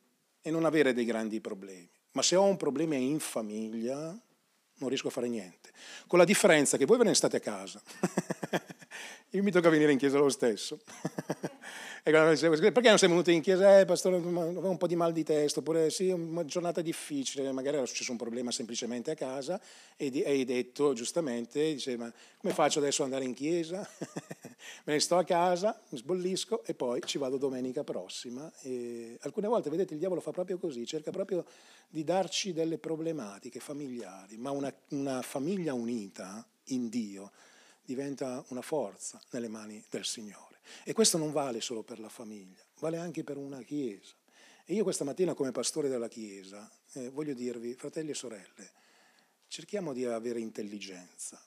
e 0.42 0.50
non 0.50 0.66
avere 0.66 0.92
dei 0.92 1.06
grandi 1.06 1.40
problemi, 1.40 1.88
ma 2.12 2.20
se 2.20 2.36
ho 2.36 2.44
un 2.44 2.58
problema 2.58 2.96
in 2.96 3.20
famiglia 3.20 4.20
non 4.82 4.90
riesco 4.90 5.08
a 5.08 5.10
fare 5.10 5.28
niente. 5.28 5.70
Con 6.06 6.18
la 6.18 6.24
differenza 6.24 6.76
che 6.76 6.84
voi 6.84 6.98
ve 6.98 7.04
ne 7.04 7.14
state 7.14 7.36
a 7.36 7.40
casa. 7.40 7.80
Io 9.30 9.42
mi 9.42 9.50
tocca 9.50 9.70
venire 9.70 9.92
in 9.92 9.98
chiesa 9.98 10.18
lo 10.18 10.28
stesso. 10.28 10.78
Perché 12.02 12.88
non 12.88 12.98
sei 12.98 13.08
venuto 13.08 13.30
in 13.30 13.40
chiesa? 13.40 13.78
Eh, 13.78 13.84
pastore, 13.84 14.16
avevo 14.16 14.68
un 14.68 14.76
po' 14.76 14.88
di 14.88 14.96
mal 14.96 15.12
di 15.12 15.22
testa, 15.22 15.60
oppure 15.60 15.88
sì, 15.88 16.08
una 16.10 16.44
giornata 16.44 16.80
difficile, 16.80 17.50
magari 17.52 17.76
era 17.76 17.86
successo 17.86 18.10
un 18.10 18.18
problema 18.18 18.50
semplicemente 18.50 19.12
a 19.12 19.14
casa 19.14 19.60
e 19.96 20.22
hai 20.26 20.44
detto 20.44 20.92
giustamente, 20.94 21.74
dice, 21.74 21.96
ma 21.96 22.12
come 22.42 22.54
faccio 22.54 22.80
adesso 22.80 23.04
ad 23.04 23.12
andare 23.12 23.24
in 23.24 23.34
chiesa? 23.34 23.88
Me 24.84 24.94
ne 24.94 24.98
sto 24.98 25.16
a 25.16 25.22
casa, 25.22 25.80
mi 25.90 25.98
sbollisco 25.98 26.64
e 26.64 26.74
poi 26.74 27.00
ci 27.04 27.16
vado 27.16 27.36
domenica 27.36 27.84
prossima. 27.84 28.52
E 28.62 29.16
alcune 29.22 29.46
volte, 29.46 29.70
vedete, 29.70 29.92
il 29.92 30.00
diavolo 30.00 30.20
fa 30.20 30.32
proprio 30.32 30.58
così, 30.58 30.84
cerca 30.84 31.12
proprio 31.12 31.44
di 31.88 32.02
darci 32.02 32.52
delle 32.52 32.78
problematiche 32.78 33.60
familiari, 33.60 34.38
ma 34.38 34.50
una, 34.50 34.74
una 34.88 35.22
famiglia 35.22 35.72
unita 35.72 36.44
in 36.66 36.88
Dio 36.88 37.30
diventa 37.84 38.44
una 38.48 38.62
forza 38.62 39.20
nelle 39.30 39.48
mani 39.48 39.84
del 39.88 40.04
Signore. 40.04 40.58
E 40.82 40.92
questo 40.92 41.18
non 41.18 41.30
vale 41.30 41.60
solo 41.60 41.84
per 41.84 42.00
la 42.00 42.08
famiglia, 42.08 42.64
vale 42.80 42.96
anche 42.96 43.22
per 43.22 43.36
una 43.36 43.62
Chiesa. 43.62 44.14
E 44.64 44.74
io 44.74 44.82
questa 44.82 45.04
mattina 45.04 45.34
come 45.34 45.52
pastore 45.52 45.88
della 45.88 46.08
Chiesa 46.08 46.68
eh, 46.94 47.08
voglio 47.10 47.34
dirvi, 47.34 47.74
fratelli 47.74 48.10
e 48.10 48.14
sorelle, 48.14 48.70
cerchiamo 49.46 49.92
di 49.92 50.04
avere 50.04 50.40
intelligenza 50.40 51.40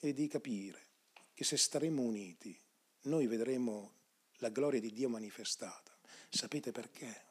e 0.00 0.12
di 0.12 0.26
capire 0.28 0.86
che 1.34 1.44
se 1.44 1.56
staremo 1.56 2.02
uniti 2.02 2.58
noi 3.02 3.26
vedremo 3.26 3.92
la 4.38 4.50
gloria 4.50 4.80
di 4.80 4.92
Dio 4.92 5.08
manifestata. 5.08 5.96
Sapete 6.28 6.72
perché? 6.72 7.24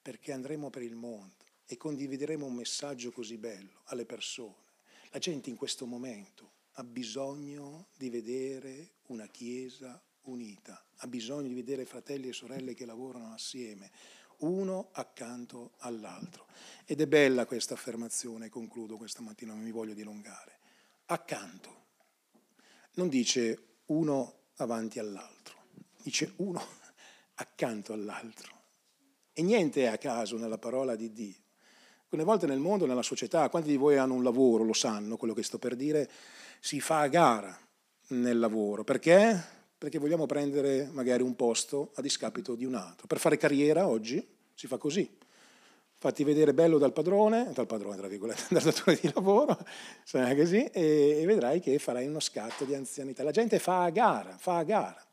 Perché 0.00 0.32
andremo 0.32 0.70
per 0.70 0.82
il 0.82 0.94
mondo 0.94 1.44
e 1.66 1.76
condivideremo 1.76 2.46
un 2.46 2.54
messaggio 2.54 3.12
così 3.12 3.36
bello 3.36 3.82
alle 3.86 4.04
persone. 4.04 4.70
La 5.10 5.18
gente 5.18 5.50
in 5.50 5.56
questo 5.56 5.86
momento 5.86 6.50
ha 6.72 6.84
bisogno 6.84 7.88
di 7.96 8.10
vedere 8.10 8.92
una 9.06 9.26
Chiesa 9.26 10.00
unita, 10.22 10.82
ha 10.96 11.06
bisogno 11.06 11.48
di 11.48 11.54
vedere 11.54 11.84
fratelli 11.84 12.28
e 12.28 12.32
sorelle 12.32 12.74
che 12.74 12.86
lavorano 12.86 13.32
assieme, 13.32 13.90
uno 14.38 14.88
accanto 14.92 15.72
all'altro. 15.78 16.46
Ed 16.84 17.00
è 17.00 17.06
bella 17.06 17.46
questa 17.46 17.74
affermazione, 17.74 18.48
concludo 18.48 18.96
questa 18.96 19.20
mattina, 19.20 19.52
non 19.52 19.62
mi 19.62 19.70
voglio 19.70 19.94
dilungare. 19.94 20.58
Accanto. 21.06 21.81
Non 22.94 23.08
dice 23.08 23.80
uno 23.86 24.34
avanti 24.56 24.98
all'altro, 24.98 25.56
dice 26.02 26.32
uno 26.36 26.62
accanto 27.36 27.92
all'altro. 27.92 28.50
E 29.32 29.42
niente 29.42 29.82
è 29.82 29.86
a 29.86 29.98
caso 29.98 30.36
nella 30.36 30.58
parola 30.58 30.94
di 30.94 31.12
Dio. 31.12 31.36
Alcune 32.02 32.24
volte 32.24 32.46
nel 32.46 32.58
mondo, 32.58 32.84
nella 32.84 33.02
società, 33.02 33.48
quanti 33.48 33.70
di 33.70 33.76
voi 33.76 33.96
hanno 33.96 34.14
un 34.14 34.22
lavoro, 34.22 34.64
lo 34.64 34.74
sanno 34.74 35.16
quello 35.16 35.32
che 35.32 35.42
sto 35.42 35.58
per 35.58 35.76
dire, 35.76 36.10
si 36.60 36.80
fa 36.80 37.00
a 37.00 37.08
gara 37.08 37.58
nel 38.08 38.38
lavoro. 38.38 38.84
Perché? 38.84 39.60
perché 39.82 39.98
vogliamo 39.98 40.26
prendere 40.26 40.88
magari 40.92 41.24
un 41.24 41.34
posto 41.34 41.90
a 41.96 42.02
discapito 42.02 42.54
di 42.54 42.64
un 42.64 42.76
altro. 42.76 43.08
Per 43.08 43.18
fare 43.18 43.36
carriera 43.36 43.88
oggi 43.88 44.24
si 44.54 44.68
fa 44.68 44.78
così. 44.78 45.18
Fatti 46.02 46.24
vedere 46.24 46.52
bello 46.52 46.78
dal 46.78 46.92
padrone, 46.92 47.52
dal 47.54 47.68
padrone, 47.68 47.96
tra 47.96 48.08
virgolette, 48.08 48.46
dal 48.50 48.62
datore 48.64 48.98
di 49.00 49.08
lavoro, 49.14 49.56
così, 50.10 50.64
e, 50.64 51.22
vedrai 51.24 51.60
che 51.60 51.78
farai 51.78 52.08
uno 52.08 52.18
scatto 52.18 52.64
di 52.64 52.74
anzianità. 52.74 53.22
La 53.22 53.30
gente 53.30 53.60
fa 53.60 53.84
a 53.84 53.90
gara, 53.90 54.34
fa 54.36 54.56
a 54.56 54.64
gara. 54.64 55.06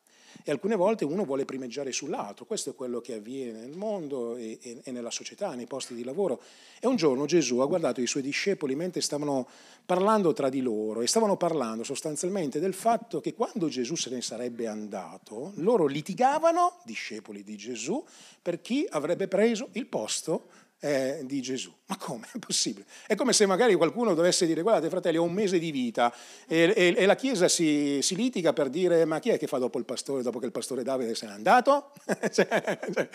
e 0.43 0.49
alcune 0.49 0.75
volte 0.75 1.06
uno 1.06 1.25
vuole 1.25 1.45
primeggiare 1.45 1.91
sull'altro. 1.91 2.45
Questo 2.45 2.71
è 2.71 2.73
quello 2.73 3.02
che 3.02 3.13
avviene 3.13 3.60
nel 3.60 3.78
mondo 3.78 4.36
e, 4.36 4.58
e, 4.60 4.82
e 4.84 4.91
nella 4.91 5.12
società, 5.12 5.54
nei 5.54 5.67
posti 5.67 5.93
di 5.93 6.04
lavoro. 6.04 6.41
E 6.80 6.88
un 6.88 6.95
giorno 6.95 7.28
Gesù 7.28 7.60
ha 7.60 7.67
guardato 7.67 8.02
i 8.02 8.08
suoi 8.08 8.23
discepoli 8.23 8.73
mentre 8.73 9.02
stavano 9.02 9.47
parlando 9.86 10.34
tra 10.34 10.49
di 10.49 10.62
loro 10.62 11.02
e 11.02 11.08
stavano 11.08 11.38
parlando 11.38 11.84
sostanzialmente 11.84 12.60
del 12.60 12.73
fatto 12.73 13.21
che 13.21 13.36
quando 13.36 13.67
Gesù 13.67 13.93
se 13.93 14.10
ne 14.10 14.23
sarebbe 14.23 14.65
andato, 14.65 15.52
loro 15.58 15.86
litigavano, 15.86 16.80
discepoli 16.84 17.43
di 17.43 17.58
Gesù, 17.58 18.04
per 18.41 18.60
chi 18.60 18.88
avrebbe 18.89 19.28
preso 19.28 19.69
il 19.73 19.86
posto 19.86 20.65
eh, 20.80 21.20
di 21.24 21.42
Gesù. 21.42 21.72
Ma 21.88 21.98
come? 21.98 22.28
È 22.32 22.38
possibile? 22.38 22.86
È 23.08 23.15
come 23.15 23.34
se 23.34 23.46
magari 23.46 23.74
qualcuno 23.74 24.13
dovesse 24.13 24.46
dire, 24.46 24.62
guardate 24.62 24.89
fratelli, 24.89 25.18
ho 25.18 25.24
un 25.24 25.34
mese 25.34 25.58
di 25.58 25.72
vita 25.72 26.13
e, 26.48 26.72
e, 26.76 26.94
e 26.96 27.06
la 27.06 27.15
Chiesa 27.15 27.48
si, 27.48 28.00
si, 28.02 28.15
litiga 28.15 28.54
per 28.54 28.70
dire, 28.70 29.06
ma 29.06 29.20
chi 29.20 29.30
è 29.30 29.39
che 29.39 29.48
fa 29.48 29.58
dopo 29.58 29.80
il 29.80 29.86
pastore, 29.86 30.22
dopo 30.22 30.38
che 30.38 30.46
il 30.46 30.52
pastore 30.52 30.84
Davide 30.84 31.15
se 31.15 31.26
n'è 31.26 31.32
andato? 31.32 31.92
cioè, 32.32 32.80
cioè, 32.94 33.10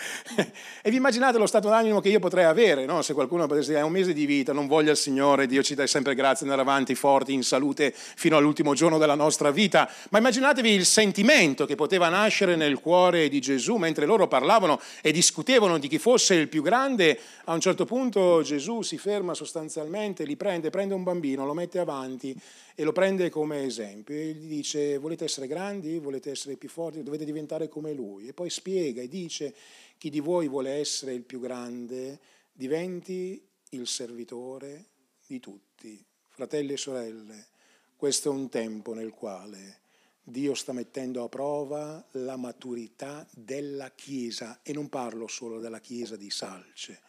e 0.83 0.91
vi 0.91 0.97
immaginate 0.97 1.39
lo 1.39 1.47
stato 1.47 1.69
d'animo 1.69 2.01
che 2.01 2.09
io 2.09 2.19
potrei 2.19 2.45
avere, 2.45 2.85
no? 2.85 3.01
se 3.03 3.15
qualcuno 3.15 3.47
potesse 3.47 3.69
dire, 3.69 3.81
è 3.81 3.85
un 3.85 3.93
mese 3.93 4.13
di 4.13 4.27
vita, 4.27 4.53
non 4.53 4.67
voglia 4.67 4.91
il 4.91 4.97
Signore, 4.97 5.47
Dio 5.47 5.63
ci 5.63 5.77
dà 5.77 5.87
sempre 5.87 6.17
grazie, 6.17 6.45
andare 6.45 6.63
avanti 6.63 6.97
forti, 6.97 7.33
in 7.33 7.45
salute, 7.45 7.95
fino 7.95 8.37
all'ultimo 8.37 8.75
giorno 8.75 8.99
della 8.99 9.15
nostra 9.15 9.53
vita. 9.53 9.89
Ma 10.11 10.19
immaginatevi 10.19 10.71
il 10.71 10.85
sentimento 10.85 11.65
che 11.65 11.77
poteva 11.77 12.09
nascere 12.09 12.57
nel 12.57 12.81
cuore 12.81 13.29
di 13.29 13.41
Gesù 13.41 13.77
mentre 13.77 14.05
loro 14.05 14.27
parlavano 14.27 14.81
e 15.01 15.13
discutevano 15.13 15.79
di 15.79 15.87
chi 15.87 15.99
fosse 15.99 16.35
il 16.35 16.49
più 16.49 16.61
grande 16.61 17.21
a 17.55 17.57
un 17.57 17.63
certo 17.63 17.85
punto 17.85 18.43
Gesù 18.43 18.83
si 18.83 18.99
ferma 18.99 19.33
sostanzialmente, 19.33 20.25
li 20.25 20.37
prende, 20.37 20.71
prende 20.71 20.93
un 20.93 21.05
bambino, 21.05 21.47
lo 21.47 21.55
mette 21.55 21.79
avanti 21.79 22.37
e 22.75 22.83
lo 22.83 22.91
prende 22.91 23.31
come 23.31 23.63
esempio 23.63 24.17
e 24.17 24.33
gli 24.33 24.49
dice 24.49 24.99
volete 24.99 25.25
essere 25.25 25.47
grandi, 25.47 26.01
volete 26.01 26.33
essere 26.33 26.57
più 26.57 26.69
forti, 26.69 27.05
dovete 27.05 27.25
diventare 27.25 27.69
come 27.69 27.93
lui. 27.93 28.27
E 28.27 28.33
poi 28.33 28.51
spiega 28.51 29.03
e 29.03 29.09
dice 29.09 29.55
chi 29.99 30.11
di 30.11 30.19
voi 30.19 30.49
vuole 30.49 30.73
essere 30.73 31.15
il 31.15 31.23
più 31.23 31.39
grande 31.39 32.19
diventi 32.53 33.41
il 33.71 33.87
servitore 33.87 34.87
di 35.25 35.39
tutti. 35.39 36.05
Fratelli 36.31 36.73
e 36.73 36.77
sorelle, 36.77 37.47
questo 37.95 38.31
è 38.31 38.33
un 38.33 38.49
tempo 38.49 38.95
nel 38.95 39.13
quale 39.13 39.79
Dio 40.25 40.55
sta 40.55 40.73
mettendo 40.73 41.23
a 41.23 41.29
prova 41.29 42.05
la 42.13 42.37
maturità 42.37 43.25
della 43.31 43.93
Chiesa 43.93 44.59
e 44.65 44.73
non 44.73 44.89
parlo 44.89 45.29
solo 45.29 45.61
della 45.61 45.79
Chiesa 45.79 46.17
di 46.17 46.31
Salce 46.31 47.01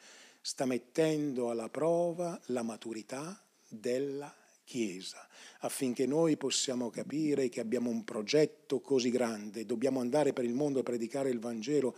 sta 0.46 0.68
mettendo 0.68 1.50
alla 1.50 1.70
prova 1.70 2.40
la 2.50 2.62
maturità 2.62 3.44
della 3.68 4.32
Chiesa, 4.64 5.28
affinché 5.62 6.06
noi 6.06 6.38
possiamo 6.38 6.92
capire 6.92 7.50
che 7.50 7.60
abbiamo 7.60 7.90
un 7.90 8.04
progetto 8.04 8.80
così 8.80 9.10
grande, 9.10 9.66
dobbiamo 9.66 10.02
andare 10.02 10.34
per 10.34 10.44
il 10.44 10.54
mondo 10.54 10.80
a 10.80 10.84
predicare 10.84 11.32
il 11.32 11.40
Vangelo 11.40 11.96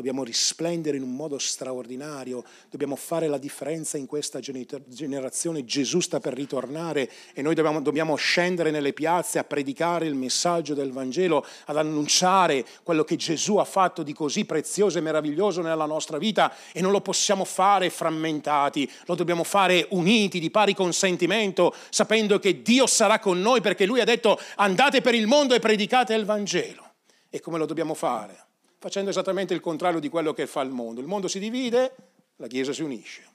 dobbiamo 0.00 0.24
risplendere 0.24 0.96
in 0.96 1.02
un 1.02 1.14
modo 1.14 1.36
straordinario, 1.36 2.42
dobbiamo 2.70 2.96
fare 2.96 3.28
la 3.28 3.36
differenza 3.36 3.98
in 3.98 4.06
questa 4.06 4.40
generazione. 4.40 5.66
Gesù 5.66 6.00
sta 6.00 6.20
per 6.20 6.32
ritornare 6.32 7.10
e 7.34 7.42
noi 7.42 7.54
dobbiamo, 7.54 7.82
dobbiamo 7.82 8.16
scendere 8.16 8.70
nelle 8.70 8.94
piazze 8.94 9.38
a 9.38 9.44
predicare 9.44 10.06
il 10.06 10.14
messaggio 10.14 10.72
del 10.72 10.90
Vangelo, 10.90 11.44
ad 11.66 11.76
annunciare 11.76 12.64
quello 12.82 13.04
che 13.04 13.16
Gesù 13.16 13.56
ha 13.56 13.64
fatto 13.64 14.02
di 14.02 14.14
così 14.14 14.46
prezioso 14.46 14.96
e 14.96 15.02
meraviglioso 15.02 15.60
nella 15.60 15.84
nostra 15.84 16.16
vita 16.16 16.50
e 16.72 16.80
non 16.80 16.92
lo 16.92 17.02
possiamo 17.02 17.44
fare 17.44 17.90
frammentati, 17.90 18.90
lo 19.04 19.14
dobbiamo 19.14 19.44
fare 19.44 19.86
uniti, 19.90 20.40
di 20.40 20.50
pari 20.50 20.74
consentimento, 20.74 21.74
sapendo 21.90 22.38
che 22.38 22.62
Dio 22.62 22.86
sarà 22.86 23.18
con 23.18 23.38
noi 23.38 23.60
perché 23.60 23.84
Lui 23.84 24.00
ha 24.00 24.04
detto 24.04 24.40
andate 24.56 25.02
per 25.02 25.14
il 25.14 25.26
mondo 25.26 25.54
e 25.54 25.58
predicate 25.58 26.14
il 26.14 26.24
Vangelo. 26.24 26.94
E 27.28 27.40
come 27.40 27.58
lo 27.58 27.66
dobbiamo 27.66 27.92
fare? 27.92 28.48
Facendo 28.80 29.10
esattamente 29.10 29.52
il 29.52 29.60
contrario 29.60 30.00
di 30.00 30.08
quello 30.08 30.32
che 30.32 30.46
fa 30.46 30.62
il 30.62 30.70
mondo. 30.70 31.02
Il 31.02 31.06
mondo 31.06 31.28
si 31.28 31.38
divide, 31.38 31.94
la 32.36 32.46
Chiesa 32.46 32.72
si 32.72 32.82
unisce. 32.82 33.28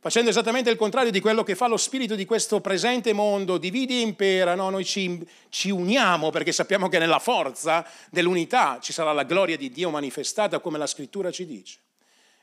Facendo 0.00 0.30
esattamente 0.30 0.70
il 0.70 0.76
contrario 0.76 1.10
di 1.10 1.20
quello 1.20 1.42
che 1.42 1.54
fa 1.54 1.66
lo 1.66 1.76
spirito 1.76 2.14
di 2.14 2.24
questo 2.24 2.60
presente 2.62 3.12
mondo, 3.12 3.58
dividi 3.58 3.98
e 3.98 4.00
impera, 4.00 4.54
no? 4.54 4.70
noi 4.70 4.84
ci, 4.84 5.26
ci 5.50 5.68
uniamo 5.68 6.30
perché 6.30 6.52
sappiamo 6.52 6.88
che 6.88 6.98
nella 6.98 7.18
forza 7.18 7.86
dell'unità 8.10 8.78
ci 8.80 8.94
sarà 8.94 9.12
la 9.12 9.24
gloria 9.24 9.58
di 9.58 9.70
Dio 9.70 9.90
manifestata 9.90 10.58
come 10.58 10.78
la 10.78 10.86
scrittura 10.86 11.30
ci 11.30 11.44
dice. 11.44 11.80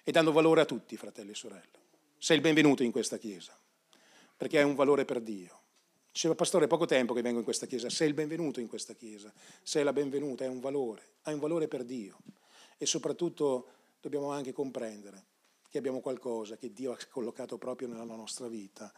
E 0.03 0.11
dando 0.11 0.31
valore 0.31 0.61
a 0.61 0.65
tutti, 0.65 0.95
fratelli 0.97 1.31
e 1.31 1.35
sorelle. 1.35 1.79
Sei 2.19 2.35
il 2.35 2.43
benvenuto 2.43 2.83
in 2.83 2.91
questa 2.91 3.17
Chiesa, 3.17 3.57
perché 4.37 4.59
hai 4.59 4.63
un 4.63 4.75
valore 4.75 5.03
per 5.05 5.19
Dio. 5.19 5.60
Diceva 6.11 6.35
pastore, 6.35 6.65
è 6.65 6.67
poco 6.67 6.85
tempo 6.85 7.13
che 7.13 7.21
vengo 7.21 7.37
in 7.39 7.45
questa 7.45 7.65
chiesa, 7.65 7.89
sei 7.89 8.09
il 8.09 8.13
benvenuto 8.13 8.59
in 8.59 8.67
questa 8.67 8.93
chiesa, 8.93 9.31
sei 9.63 9.85
la 9.85 9.93
benvenuta, 9.93 10.43
è 10.43 10.47
un 10.47 10.59
valore, 10.59 11.01
hai 11.23 11.33
un 11.33 11.39
valore 11.39 11.69
per 11.69 11.85
Dio. 11.85 12.17
E 12.77 12.85
soprattutto 12.85 13.67
dobbiamo 14.01 14.31
anche 14.31 14.51
comprendere 14.51 15.25
che 15.69 15.77
abbiamo 15.77 16.01
qualcosa 16.01 16.57
che 16.57 16.73
Dio 16.73 16.91
ha 16.91 16.97
collocato 17.09 17.57
proprio 17.57 17.87
nella 17.87 18.03
nostra 18.03 18.49
vita. 18.49 18.91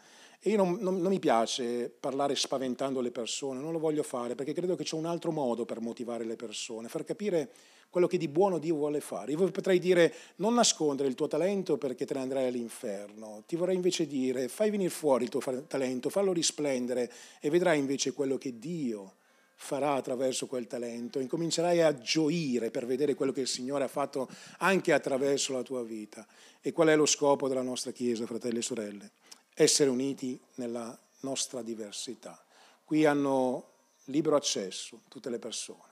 E 0.46 0.50
io 0.50 0.58
non, 0.58 0.78
non, 0.82 0.98
non, 1.00 1.10
mi 1.10 1.20
piace 1.20 1.90
parlare 1.90 2.36
spaventando 2.36 3.00
le 3.00 3.12
persone, 3.12 3.62
non 3.62 3.72
lo 3.72 3.80
voglio 3.80 4.04
fare 4.04 4.36
perché 4.36 4.52
credo 4.52 4.76
che 4.76 4.84
c'è 4.84 4.98
un 4.98 5.06
altro 5.06 5.32
modo 5.32 5.64
per 5.64 5.80
motivare 5.80 6.26
le 6.26 6.36
persone, 6.36 6.90
far 6.90 7.06
capire 7.06 7.50
quello 7.90 8.08
che 8.08 8.18
di 8.18 8.28
buono 8.28 8.58
Dio 8.58 8.76
vuole 8.76 9.00
fare. 9.00 9.32
Io 9.32 9.52
potrei 9.52 9.80
dire 9.80 10.14
non 10.38 10.54
nascondere 10.54 11.08
il 11.08 11.16
tuo 11.16 11.28
talento 11.28 11.78
perché 11.78 12.06
te 12.06 12.16
ne 12.16 12.20
andrai 12.20 12.48
all'inferno, 12.48 13.44
ti 13.48 13.56
vorrei 13.56 13.76
invece 13.76 14.06
dire 14.06 14.50
fai 14.50 14.70
venire 14.70 14.90
fuori 14.90 15.24
il 15.24 15.30
tuo 15.30 15.40
talento, 15.66 16.10
fallo 16.10 16.34
risplendere 16.34 17.10
e 17.40 17.50
vedrai 17.50 17.80
invece 17.80 18.12
quello 18.12 18.38
che 18.38 18.60
Dio 18.60 19.14
farà 19.56 19.94
attraverso 19.94 20.48
quel 20.48 20.68
talento, 20.68 21.20
incomincerai 21.20 21.82
a 21.82 21.98
gioire 21.98 22.70
per 22.70 22.86
vedere 22.86 23.14
quello 23.14 23.32
che 23.32 23.40
il 23.40 23.48
Signore 23.48 23.86
ha 23.86 23.88
fatto 23.88 24.28
anche 24.58 24.92
attraverso 24.92 25.54
la 25.54 25.62
tua 25.62 25.84
vita. 25.84 26.28
E 26.60 26.74
qual 26.74 26.90
è 26.90 26.98
lo 26.98 27.06
scopo 27.06 27.48
della 27.48 27.62
nostra 27.62 27.92
Chiesa, 27.92 28.26
fratelli 28.26 28.58
e 28.58 28.62
sorelle? 28.62 29.12
Essere 29.54 29.90
uniti 29.90 30.40
nella 30.56 30.98
nostra 31.22 31.62
diversità. 31.62 32.42
Qui 32.84 33.06
hanno 33.06 33.72
libero 34.06 34.36
accesso 34.36 35.02
tutte 35.08 35.30
le 35.30 35.40
persone, 35.40 35.92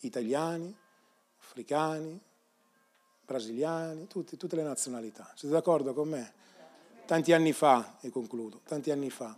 italiani, 0.00 0.74
africani, 1.40 2.20
brasiliani, 3.24 4.06
tutti, 4.06 4.36
tutte 4.36 4.56
le 4.56 4.62
nazionalità. 4.62 5.32
Siete 5.34 5.54
d'accordo 5.54 5.94
con 5.94 6.08
me? 6.08 6.32
Tanti 7.06 7.32
anni 7.32 7.52
fa, 7.52 7.98
e 8.00 8.10
concludo, 8.10 8.60
tanti 8.64 8.90
anni 8.90 9.10
fa, 9.10 9.36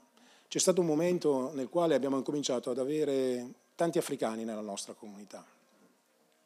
c'è 0.48 0.58
stato 0.58 0.80
un 0.80 0.86
momento 0.86 1.52
nel 1.52 1.68
quale 1.68 1.94
abbiamo 1.94 2.16
incominciato 2.16 2.70
ad 2.70 2.78
avere 2.78 3.52
tanti 3.74 3.98
africani 3.98 4.44
nella 4.44 4.62
nostra 4.62 4.94
comunità. 4.94 5.44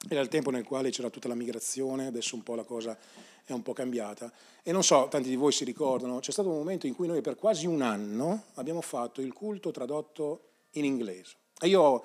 Era 0.08 0.20
il 0.20 0.28
tempo 0.28 0.50
nel 0.50 0.64
quale 0.64 0.90
c'era 0.90 1.10
tutta 1.10 1.28
la 1.28 1.34
migrazione, 1.34 2.06
adesso 2.06 2.34
un 2.34 2.42
po' 2.42 2.54
la 2.54 2.64
cosa 2.64 2.98
è 3.44 3.52
un 3.52 3.62
po' 3.62 3.72
cambiata. 3.72 4.32
E 4.62 4.72
non 4.72 4.82
so, 4.82 5.08
tanti 5.08 5.28
di 5.28 5.36
voi 5.36 5.52
si 5.52 5.64
ricordano, 5.64 6.18
c'è 6.20 6.32
stato 6.32 6.48
un 6.48 6.56
momento 6.56 6.86
in 6.86 6.94
cui 6.94 7.06
noi 7.06 7.20
per 7.20 7.36
quasi 7.36 7.66
un 7.66 7.82
anno 7.82 8.44
abbiamo 8.54 8.80
fatto 8.80 9.20
il 9.20 9.32
culto 9.32 9.70
tradotto 9.70 10.48
in 10.72 10.84
inglese. 10.84 11.36
E 11.60 11.68
io 11.68 12.04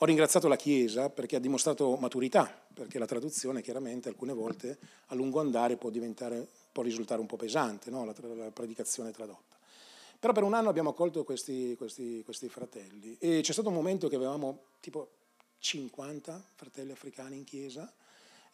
ho 0.00 0.04
ringraziato 0.04 0.46
la 0.46 0.56
Chiesa 0.56 1.10
perché 1.10 1.36
ha 1.36 1.40
dimostrato 1.40 1.96
maturità, 1.96 2.66
perché 2.72 2.98
la 2.98 3.06
traduzione 3.06 3.62
chiaramente 3.62 4.08
alcune 4.08 4.32
volte 4.32 4.78
a 5.06 5.14
lungo 5.14 5.40
andare 5.40 5.76
può, 5.76 5.90
può 6.70 6.82
risultare 6.82 7.20
un 7.20 7.26
po' 7.26 7.36
pesante, 7.36 7.90
no? 7.90 8.04
la, 8.04 8.14
la, 8.36 8.50
predicazione 8.50 9.10
tradotta. 9.10 9.56
Però 10.20 10.32
per 10.32 10.42
un 10.42 10.54
anno 10.54 10.68
abbiamo 10.68 10.90
accolto 10.90 11.24
questi, 11.24 11.74
questi, 11.76 12.22
questi 12.24 12.48
fratelli 12.48 13.16
e 13.18 13.40
c'è 13.40 13.52
stato 13.52 13.68
un 13.68 13.74
momento 13.74 14.08
che 14.08 14.16
avevamo 14.16 14.62
tipo 14.80 15.17
50 15.58 16.42
fratelli 16.54 16.92
africani 16.92 17.36
in 17.36 17.44
chiesa 17.44 17.90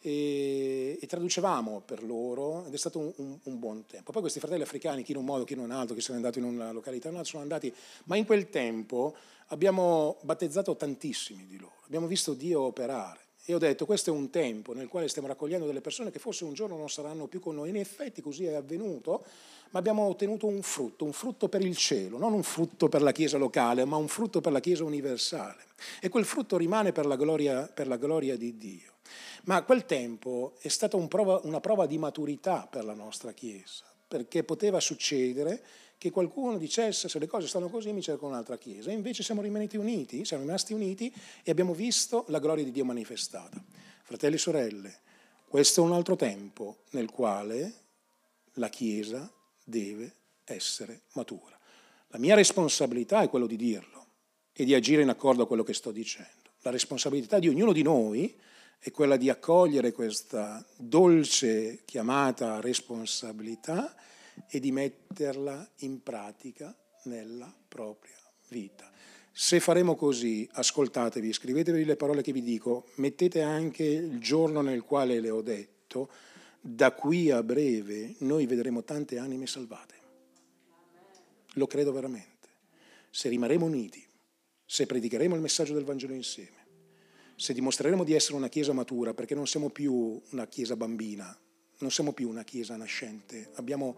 e, 0.05 0.99
e 1.01 1.07
traducevamo 1.07 1.81
per 1.83 2.03
loro 2.03 2.65
ed 2.67 2.73
è 2.73 2.77
stato 2.77 2.99
un, 2.99 3.11
un, 3.15 3.39
un, 3.41 3.59
buon 3.59 3.85
tempo. 3.87 4.11
Poi 4.11 4.21
questi 4.21 4.39
fratelli 4.39 4.61
africani, 4.61 5.01
chi 5.01 5.13
in 5.13 5.17
un 5.17 5.25
modo, 5.25 5.43
chi 5.43 5.53
in 5.53 5.59
un 5.59 5.71
altro, 5.71 5.95
chi 5.95 6.01
sono 6.01 6.17
andati 6.17 6.37
in 6.37 6.45
una 6.45 6.71
località, 6.71 7.09
no, 7.09 7.23
sono 7.23 7.41
andati, 7.41 7.73
ma 8.05 8.15
in 8.15 8.25
quel 8.25 8.49
tempo 8.49 9.15
abbiamo 9.47 10.17
battezzato 10.21 10.75
tantissimi 10.75 11.47
di 11.47 11.57
loro, 11.57 11.77
abbiamo 11.85 12.05
visto 12.05 12.33
Dio 12.33 12.61
operare. 12.61 13.23
E 13.47 13.53
ho 13.53 13.59
detto, 13.59 13.85
questo 13.85 14.09
è 14.09 14.13
un 14.13 14.31
tempo 14.31 14.73
nel 14.73 14.87
quale 14.87 15.07
stiamo 15.07 15.27
raccogliendo 15.27 15.67
delle 15.67 15.81
persone 15.81 16.09
che 16.09 16.17
forse 16.17 16.45
un 16.45 16.53
giorno 16.53 16.77
non 16.77 16.89
saranno 16.89 17.27
più 17.27 17.39
con 17.39 17.53
noi. 17.53 17.69
In 17.69 17.77
effetti 17.77 18.21
così 18.21 18.45
è 18.45 18.53
avvenuto, 18.53 19.23
ma 19.71 19.79
abbiamo 19.79 20.03
ottenuto 20.03 20.47
un 20.47 20.61
frutto, 20.61 21.05
un 21.05 21.13
frutto 21.13 21.49
per 21.49 21.61
il 21.61 21.75
cielo, 21.75 22.17
non 22.17 22.33
un 22.33 22.43
frutto 22.43 22.87
per 22.89 23.01
la 23.01 23.11
Chiesa 23.11 23.37
locale, 23.37 23.85
ma 23.85 23.97
un 23.97 24.07
frutto 24.07 24.41
per 24.41 24.51
la 24.51 24.59
Chiesa 24.59 24.83
universale. 24.83 25.63
E 25.99 26.09
quel 26.09 26.25
frutto 26.25 26.57
rimane 26.57 26.91
per 26.91 27.05
la 27.05 27.15
gloria, 27.15 27.67
per 27.67 27.87
la 27.87 27.97
gloria 27.97 28.37
di 28.37 28.57
Dio. 28.57 28.93
Ma 29.43 29.63
quel 29.63 29.85
tempo 29.85 30.53
è 30.59 30.67
stata 30.69 30.97
un 30.97 31.07
prova, 31.07 31.39
una 31.43 31.59
prova 31.59 31.85
di 31.85 31.97
maturità 31.97 32.67
per 32.69 32.83
la 32.83 32.93
nostra 32.93 33.31
Chiesa, 33.33 33.85
perché 34.07 34.43
poteva 34.43 34.79
succedere 34.79 35.63
che 35.97 36.11
qualcuno 36.11 36.57
dicesse 36.57 37.09
se 37.09 37.19
le 37.19 37.27
cose 37.27 37.47
stanno 37.47 37.69
così 37.69 37.91
mi 37.91 38.01
cerco 38.01 38.25
un'altra 38.25 38.57
chiesa. 38.57 38.91
E 38.91 38.93
invece 38.93 39.23
siamo 39.23 39.41
rimasti 39.41 39.77
uniti, 39.77 40.25
siamo 40.25 40.43
rimasti 40.43 40.73
uniti 40.73 41.13
e 41.43 41.51
abbiamo 41.51 41.73
visto 41.73 42.25
la 42.27 42.39
gloria 42.39 42.63
di 42.63 42.71
Dio 42.71 42.85
manifestata. 42.85 43.63
Fratelli 44.03 44.35
e 44.35 44.39
sorelle, 44.39 44.99
questo 45.47 45.81
è 45.81 45.85
un 45.85 45.93
altro 45.93 46.15
tempo 46.15 46.77
nel 46.91 47.09
quale 47.09 47.73
la 48.53 48.69
Chiesa 48.69 49.31
deve 49.65 50.15
essere 50.45 51.01
matura. 51.13 51.59
La 52.07 52.19
mia 52.19 52.35
responsabilità 52.35 53.21
è 53.21 53.29
quello 53.29 53.47
di 53.47 53.57
dirlo 53.57 54.05
e 54.53 54.63
di 54.63 54.73
agire 54.73 55.01
in 55.01 55.09
accordo 55.09 55.43
a 55.43 55.47
quello 55.47 55.63
che 55.63 55.73
sto 55.73 55.91
dicendo. 55.91 56.51
La 56.61 56.71
responsabilità 56.71 57.39
di 57.39 57.49
ognuno 57.49 57.73
di 57.73 57.81
noi 57.81 58.33
è 58.79 58.91
quella 58.91 59.17
di 59.17 59.29
accogliere 59.29 59.91
questa 59.91 60.65
dolce 60.77 61.81
chiamata 61.83 62.61
responsabilità 62.61 63.95
e 64.47 64.59
di 64.59 64.71
metterla 64.71 65.67
in 65.79 66.01
pratica 66.03 66.75
nella 67.03 67.53
propria 67.67 68.17
vita. 68.49 68.89
Se 69.31 69.59
faremo 69.59 69.95
così, 69.95 70.47
ascoltatevi, 70.49 71.33
scrivetevi 71.33 71.83
le 71.83 71.97
parole 71.97 72.21
che 72.21 72.31
vi 72.31 72.41
dico, 72.41 72.87
mettete 72.95 73.41
anche 73.41 73.83
il 73.83 74.19
giorno 74.19 74.61
nel 74.61 74.83
quale 74.83 75.19
le 75.19 75.29
ho 75.29 75.41
detto, 75.41 76.09
da 76.67 76.93
qui 76.93 77.29
a 77.29 77.43
breve 77.43 78.15
noi 78.19 78.47
vedremo 78.47 78.83
tante 78.83 79.19
anime 79.19 79.45
salvate. 79.45 79.93
Lo 81.53 81.67
credo 81.67 81.91
veramente. 81.91 82.49
Se 83.11 83.29
rimarremo 83.29 83.67
uniti, 83.67 84.03
se 84.65 84.87
predicheremo 84.87 85.35
il 85.35 85.41
messaggio 85.41 85.75
del 85.75 85.83
Vangelo 85.83 86.15
insieme, 86.15 86.65
se 87.35 87.53
dimostreremo 87.53 88.03
di 88.03 88.13
essere 88.13 88.35
una 88.35 88.49
Chiesa 88.49 88.73
matura, 88.73 89.13
perché 89.13 89.35
non 89.35 89.45
siamo 89.45 89.69
più 89.69 90.19
una 90.31 90.47
Chiesa 90.47 90.75
bambina, 90.75 91.37
non 91.77 91.91
siamo 91.91 92.13
più 92.13 92.29
una 92.29 92.43
Chiesa 92.43 92.75
nascente, 92.75 93.51
abbiamo 93.53 93.95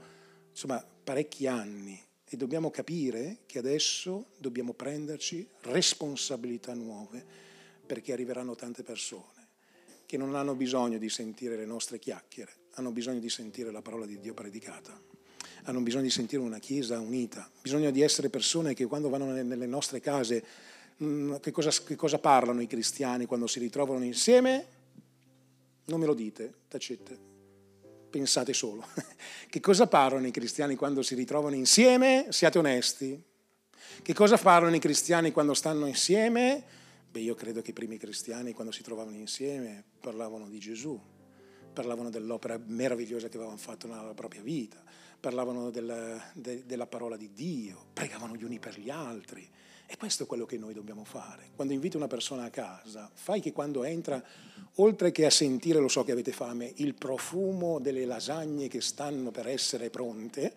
insomma 0.50 0.86
parecchi 1.04 1.48
anni 1.48 1.98
e 2.26 2.36
dobbiamo 2.36 2.70
capire 2.70 3.44
che 3.46 3.60
adesso 3.60 4.32
dobbiamo 4.38 4.74
prenderci 4.74 5.48
responsabilità 5.62 6.74
nuove 6.74 7.26
perché 7.86 8.12
arriveranno 8.12 8.56
tante 8.56 8.84
persone 8.84 9.37
che 10.08 10.18
non 10.18 10.34
hanno 10.36 10.56
bisogno 10.56 10.98
di 10.98 11.10
sentire 11.10 11.58
le 11.58 11.66
nostre 11.66 12.00
chiacchiere, 12.00 12.52
hanno 12.76 12.92
bisogno 12.92 13.20
di 13.20 13.30
sentire 13.30 13.72
la 13.72 13.82
parola 13.82 14.06
di 14.06 14.18
Dio 14.20 14.34
predicata, 14.34 14.98
hanno 15.64 15.82
bisogno 15.82 16.04
di 16.04 16.10
sentire 16.10 16.42
una 16.42 16.60
Chiesa 16.60 16.98
unita, 16.98 17.52
bisogno 17.62 17.92
di 17.92 18.02
essere 18.02 18.30
persone 18.30 18.74
che 18.74 18.86
quando 18.86 19.10
vanno 19.10 19.26
nelle 19.32 19.66
nostre 19.66 20.00
case, 20.00 20.44
mm, 21.04 21.36
che 21.42 21.52
cosa, 21.52 21.70
che 21.84 21.98
cosa 21.98 22.20
parlano 22.20 22.62
i 22.62 22.68
cristiani 22.68 23.26
quando 23.26 23.48
si 23.48 23.60
ritrovano 23.60 24.06
insieme? 24.06 24.66
Non 25.88 26.00
me 26.00 26.06
lo 26.06 26.14
dite, 26.14 26.54
tacete, 26.70 27.20
pensate 28.10 28.54
solo. 28.54 28.86
Che 29.50 29.60
cosa 29.62 29.88
parlano 29.88 30.28
i 30.28 30.32
cristiani 30.32 30.76
quando 30.76 31.02
si 31.02 31.16
ritrovano 31.16 31.56
insieme? 31.56 32.28
Siate 32.30 32.58
onesti. 32.58 33.22
Che 34.02 34.14
cosa 34.14 34.38
parlano 34.38 34.76
i 34.76 34.80
cristiani 34.80 35.32
quando 35.32 35.54
stanno 35.54 35.86
insieme? 35.86 36.64
Beh, 37.10 37.20
io 37.20 37.36
credo 37.36 37.62
che 37.62 37.72
i 37.72 37.74
primi 37.74 37.98
cristiani 37.98 38.54
quando 38.54 38.72
si 38.72 38.84
trovavano 38.84 39.16
insieme 39.16 39.84
parlavano 40.00 40.50
di 40.50 40.60
Gesù, 40.60 41.00
parlavano 41.74 42.10
dell'opera 42.10 42.60
meravigliosa 42.64 43.30
che 43.30 43.38
avevano 43.38 43.58
fatto 43.58 43.88
nella 43.88 44.14
propria 44.14 44.42
vita, 44.42 44.84
parlavano 45.20 45.70
della, 45.70 46.32
de, 46.34 46.66
della 46.66 46.88
parola 46.88 47.18
di 47.18 47.32
Dio, 47.34 47.88
pregavano 47.94 48.36
gli 48.36 48.44
uni 48.44 48.60
per 48.60 48.80
gli 48.80 48.90
altri. 48.90 49.48
E 49.90 49.96
questo 49.96 50.24
è 50.24 50.26
quello 50.26 50.46
che 50.46 50.58
noi 50.58 50.74
dobbiamo 50.74 51.06
fare. 51.06 51.52
Quando 51.56 51.74
inviti 51.74 51.96
una 51.96 52.08
persona 52.08 52.44
a 52.44 52.50
casa, 52.50 53.10
fai 53.14 53.40
che 53.40 53.54
quando 53.54 53.86
entra, 53.86 54.22
oltre 54.76 55.12
che 55.12 55.26
a 55.26 55.30
sentire, 55.30 55.80
lo 55.80 55.88
so 55.88 56.04
che 56.04 56.12
avete 56.12 56.34
fame, 56.34 56.74
il 56.76 56.94
profumo 56.94 57.80
delle 57.80 58.06
lasagne 58.06 58.68
che 58.68 58.82
stanno 58.82 59.32
per 59.32 59.48
essere 59.48 59.90
pronte, 59.90 60.54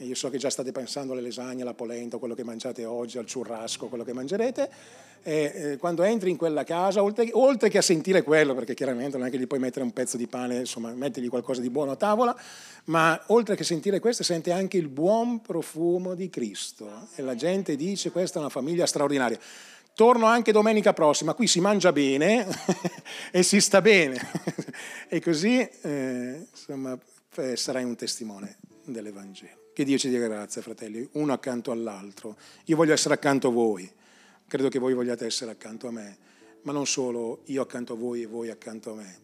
e 0.00 0.04
io 0.04 0.14
so 0.14 0.30
che 0.30 0.38
già 0.38 0.48
state 0.48 0.70
pensando 0.70 1.12
alle 1.12 1.22
lasagne, 1.22 1.62
alla 1.62 1.74
polenta, 1.74 2.18
quello 2.18 2.34
che 2.34 2.44
mangiate 2.44 2.84
oggi, 2.84 3.18
al 3.18 3.26
churrasco, 3.30 3.88
quello 3.88 4.04
che 4.04 4.12
mangerete, 4.12 4.70
e, 5.24 5.52
eh, 5.54 5.76
quando 5.76 6.04
entri 6.04 6.30
in 6.30 6.36
quella 6.36 6.62
casa, 6.62 7.02
oltre, 7.02 7.28
oltre, 7.32 7.68
che 7.68 7.78
a 7.78 7.82
sentire 7.82 8.22
quello, 8.22 8.54
perché 8.54 8.74
chiaramente 8.74 9.18
non 9.18 9.26
è 9.26 9.30
che 9.30 9.38
gli 9.38 9.48
puoi 9.48 9.58
mettere 9.58 9.84
un 9.84 9.92
pezzo 9.92 10.16
di 10.16 10.28
pane, 10.28 10.58
insomma, 10.58 10.92
mettergli 10.92 11.28
qualcosa 11.28 11.60
di 11.60 11.68
buono 11.68 11.90
a 11.90 11.96
tavola, 11.96 12.36
ma 12.84 13.20
oltre 13.26 13.56
che 13.56 13.64
sentire 13.64 13.98
questo, 13.98 14.22
sente 14.22 14.52
anche 14.52 14.76
il 14.76 14.86
buon 14.86 15.40
profumo 15.40 16.14
di 16.14 16.30
Cristo. 16.30 17.08
E 17.16 17.22
la 17.22 17.34
gente 17.34 17.74
dice, 17.74 18.12
questa 18.12 18.38
è 18.38 18.40
una 18.40 18.50
famiglia 18.50 18.86
straordinaria. 18.86 19.38
Torno 19.94 20.26
anche 20.26 20.52
domenica 20.52 20.92
prossima, 20.92 21.34
qui 21.34 21.48
si 21.48 21.58
mangia 21.58 21.90
bene 21.90 22.46
e 23.32 23.42
si 23.42 23.60
sta 23.60 23.80
bene. 23.80 24.16
e 25.10 25.20
così, 25.20 25.58
eh, 25.58 26.46
insomma, 26.48 26.96
sarai 27.54 27.82
un 27.82 27.96
testimone 27.96 28.58
dell'Evangelo. 28.84 29.67
Che 29.78 29.84
Dio 29.84 29.96
ci 29.96 30.08
dia 30.08 30.18
grazia, 30.18 30.60
fratelli, 30.60 31.08
uno 31.12 31.32
accanto 31.32 31.70
all'altro. 31.70 32.36
Io 32.64 32.74
voglio 32.74 32.92
essere 32.92 33.14
accanto 33.14 33.46
a 33.46 33.50
voi 33.52 33.88
credo 34.48 34.68
che 34.68 34.80
voi 34.80 34.92
vogliate 34.92 35.24
essere 35.24 35.52
accanto 35.52 35.86
a 35.86 35.92
me, 35.92 36.18
ma 36.62 36.72
non 36.72 36.84
solo 36.84 37.42
io 37.44 37.62
accanto 37.62 37.92
a 37.92 37.96
voi 37.96 38.22
e 38.22 38.26
voi 38.26 38.50
accanto 38.50 38.90
a 38.90 38.94
me. 38.96 39.20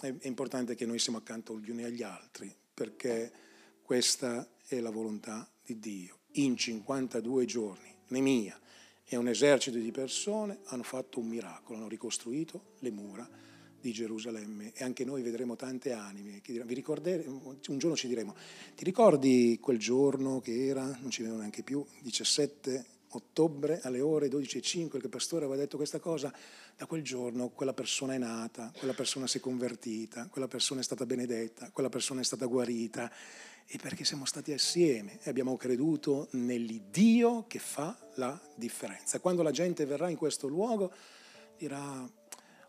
È, 0.00 0.14
importante 0.22 0.74
che 0.74 0.86
noi 0.86 0.98
siamo 0.98 1.18
accanto 1.18 1.58
gli 1.58 1.68
uni 1.68 1.82
agli 1.82 2.02
altri, 2.02 2.50
perché 2.72 3.30
questa 3.82 4.48
è 4.66 4.80
la 4.80 4.88
volontà 4.88 5.46
di 5.62 5.78
Dio. 5.78 6.20
In 6.36 6.56
52 6.56 7.44
giorni, 7.44 7.94
Nemia 8.08 8.58
e 9.04 9.16
un 9.16 9.28
esercito 9.28 9.76
di 9.76 9.90
persone 9.90 10.60
hanno 10.68 10.84
fatto 10.84 11.20
un 11.20 11.26
miracolo, 11.26 11.76
hanno 11.76 11.88
ricostruito 11.88 12.76
le 12.78 12.90
mura 12.90 13.28
di 13.82 13.92
Gerusalemme 13.92 14.72
e 14.74 14.84
anche 14.84 15.04
noi 15.04 15.20
vedremo 15.22 15.56
tante 15.56 15.92
anime 15.92 16.40
un 16.46 17.78
giorno 17.78 17.96
ci 17.96 18.08
diremo, 18.08 18.34
ti 18.74 18.84
ricordi 18.84 19.58
quel 19.60 19.78
giorno 19.78 20.40
che 20.40 20.66
era, 20.66 20.84
non 21.00 21.10
ci 21.10 21.22
vedo 21.22 21.36
neanche 21.36 21.62
più, 21.62 21.84
17 22.00 22.84
ottobre 23.14 23.80
alle 23.82 24.00
ore 24.00 24.28
12.05 24.28 24.90
che 24.90 24.96
il 24.96 25.08
pastore 25.08 25.44
aveva 25.44 25.60
detto 25.60 25.76
questa 25.76 25.98
cosa, 25.98 26.32
da 26.76 26.86
quel 26.86 27.02
giorno 27.02 27.48
quella 27.50 27.74
persona 27.74 28.14
è 28.14 28.18
nata, 28.18 28.72
quella 28.76 28.94
persona 28.94 29.26
si 29.26 29.38
è 29.38 29.40
convertita, 29.40 30.28
quella 30.28 30.48
persona 30.48 30.80
è 30.80 30.84
stata 30.84 31.04
benedetta, 31.04 31.70
quella 31.72 31.88
persona 31.88 32.20
è 32.20 32.24
stata 32.24 32.46
guarita 32.46 33.10
e 33.66 33.78
perché 33.78 34.04
siamo 34.04 34.24
stati 34.24 34.52
assieme 34.52 35.18
e 35.22 35.30
abbiamo 35.30 35.56
creduto 35.56 36.28
nell'Iddio 36.32 37.46
che 37.46 37.58
fa 37.58 37.96
la 38.14 38.38
differenza. 38.54 39.20
Quando 39.20 39.42
la 39.42 39.50
gente 39.50 39.84
verrà 39.84 40.08
in 40.08 40.16
questo 40.16 40.46
luogo 40.46 40.92
dirà 41.56 42.08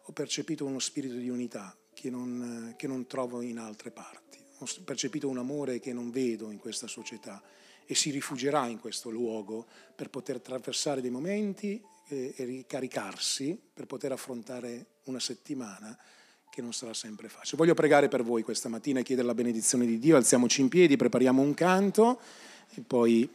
ho 0.06 0.12
percepito 0.12 0.66
uno 0.66 0.80
spirito 0.80 1.16
di 1.16 1.30
unità 1.30 1.76
che 1.94 2.10
non, 2.10 2.74
che 2.78 2.88
non 2.88 3.06
trovo 3.08 3.42
in 3.42 3.58
altre 3.58 3.92
parti, 3.92 4.40
ho 4.58 4.68
percepito 4.84 5.28
un 5.28 5.38
amore 5.38 5.80
che 5.80 5.94
non 5.94 6.12
vedo 6.12 6.52
in 6.52 6.58
questa 6.58 6.88
società 6.88 7.42
e 7.86 7.96
si 7.96 8.12
rifugierà 8.12 8.68
in 8.68 8.80
questo 8.80 9.10
luogo 9.10 9.66
per 9.96 10.10
poter 10.10 10.38
attraversare 10.38 11.02
dei 11.02 11.10
momenti 11.10 11.82
e, 12.08 12.34
e 12.36 12.44
ricaricarsi 12.46 13.60
per 13.74 13.86
poter 13.86 14.12
affrontare 14.12 14.86
una 15.06 15.20
settimana 15.20 15.98
che 16.50 16.62
non 16.62 16.72
sarà 16.72 16.94
sempre 16.94 17.30
facile. 17.30 17.58
Voglio 17.58 17.74
pregare 17.74 18.08
per 18.08 18.24
voi 18.24 18.44
questa 18.44 18.70
mattina 18.70 19.00
e 19.00 19.04
chiedere 19.04 19.28
la 19.28 19.34
benedizione 19.34 19.86
di 19.86 19.98
Dio. 19.98 20.16
Alziamoci 20.16 20.62
in 20.62 20.70
piedi, 20.70 20.96
prepariamo 20.96 21.42
un 21.42 21.54
canto 21.56 22.20
e 22.76 22.82
poi 22.82 23.28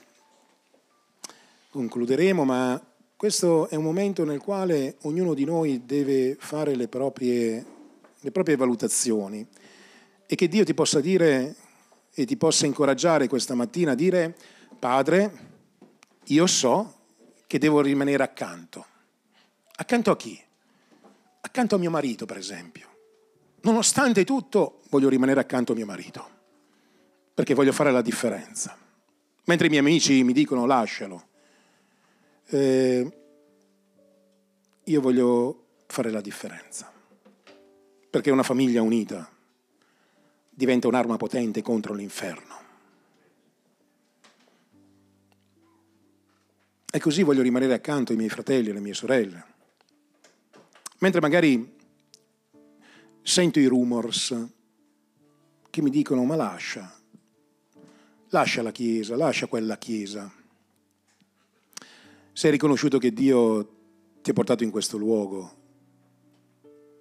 concluderemo, 1.71 2.45
ma 2.45 2.81
questo 3.19 3.69
è 3.69 3.75
un 3.75 3.83
momento 3.83 4.25
nel 4.25 4.39
quale 4.39 4.95
ognuno 5.03 5.35
di 5.35 5.45
noi 5.45 5.85
deve 5.85 6.37
fare 6.39 6.77
le 6.77 6.87
proprie, 6.87 7.67
le 8.21 8.31
proprie 8.31 8.55
valutazioni 8.55 9.45
e 10.25 10.37
che 10.37 10.47
Dio 10.47 10.63
ti 10.63 10.73
possa 10.73 11.01
dire 11.01 11.57
e 12.15 12.25
ti 12.25 12.37
possa 12.37 12.65
incoraggiare 12.67 13.27
questa 13.27 13.57
mattina 13.57 13.91
a 13.91 13.95
dire, 13.97 14.37
Padre, 14.79 15.33
io 16.27 16.47
so 16.47 16.95
che 17.49 17.59
devo 17.59 17.81
rimanere 17.81 18.23
accanto. 18.23 18.87
Accanto 19.75 20.13
a 20.13 20.17
chi? 20.17 20.41
Accanto 21.41 21.75
a 21.75 21.79
mio 21.79 21.91
marito, 21.91 22.25
per 22.25 22.37
esempio. 22.37 22.87
Nonostante 23.63 24.25
tutto, 24.25 24.83
voglio 24.91 25.09
rimanere 25.09 25.41
accanto 25.41 25.73
a 25.73 25.75
mio 25.75 25.87
marito, 25.87 26.25
perché 27.35 27.55
voglio 27.55 27.73
fare 27.73 27.91
la 27.91 28.01
differenza. 28.01 28.79
Mentre 29.47 29.67
i 29.67 29.71
miei 29.71 29.83
amici 29.83 30.23
mi 30.23 30.33
dicono 30.33 30.67
lascialo, 30.67 31.27
eh, 32.51 33.19
io 34.85 35.01
voglio 35.01 35.67
fare 35.87 36.11
la 36.11 36.21
differenza, 36.21 36.91
perché 38.11 38.31
una 38.31 38.43
famiglia 38.43 38.83
unita 38.83 39.31
diventa 40.49 40.89
un'arma 40.89 41.17
potente 41.17 41.63
contro 41.63 41.95
l'inferno. 41.95 42.57
E 46.91 46.99
così 47.01 47.23
voglio 47.23 47.43
rimanere 47.43 47.75
accanto 47.75 48.13
ai 48.13 48.19
miei 48.19 48.31
fratelli 48.31 48.69
e 48.69 48.71
alle 48.71 48.81
mie 48.81 48.95
sorelle. 48.95 49.45
Mentre 51.01 51.21
magari 51.21 51.77
sento 53.23 53.61
i 53.61 53.67
rumors 53.67 54.47
che 55.69 55.83
mi 55.83 55.91
dicono 55.91 56.25
ma 56.25 56.35
lascia, 56.35 56.93
lascia 58.31 58.63
la 58.63 58.73
Chiesa, 58.73 59.17
lascia 59.17 59.47
quella 59.47 59.77
Chiesa. 59.77 60.33
Se 62.39 62.47
hai 62.47 62.53
riconosciuto 62.53 62.99
che 62.99 63.13
Dio 63.13 63.69
ti 64.23 64.31
ha 64.31 64.33
portato 64.33 64.63
in 64.63 64.71
questo 64.71 64.97
luogo, 64.97 65.57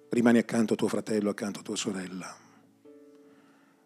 rimani 0.08 0.38
accanto 0.38 0.72
a 0.72 0.76
tuo 0.76 0.88
fratello, 0.88 1.30
accanto 1.30 1.60
a 1.60 1.62
tua 1.62 1.76
sorella. 1.76 2.36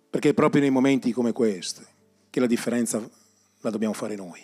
Perché 0.09 0.31
è 0.31 0.33
proprio 0.33 0.62
nei 0.62 0.71
momenti 0.71 1.12
come 1.12 1.33
questi 1.33 1.85
che 2.31 2.41
la 2.41 2.47
differenza 2.47 3.07
la 3.61 3.69
dobbiamo 3.69 3.93
fare 3.93 4.17
noi. 4.17 4.41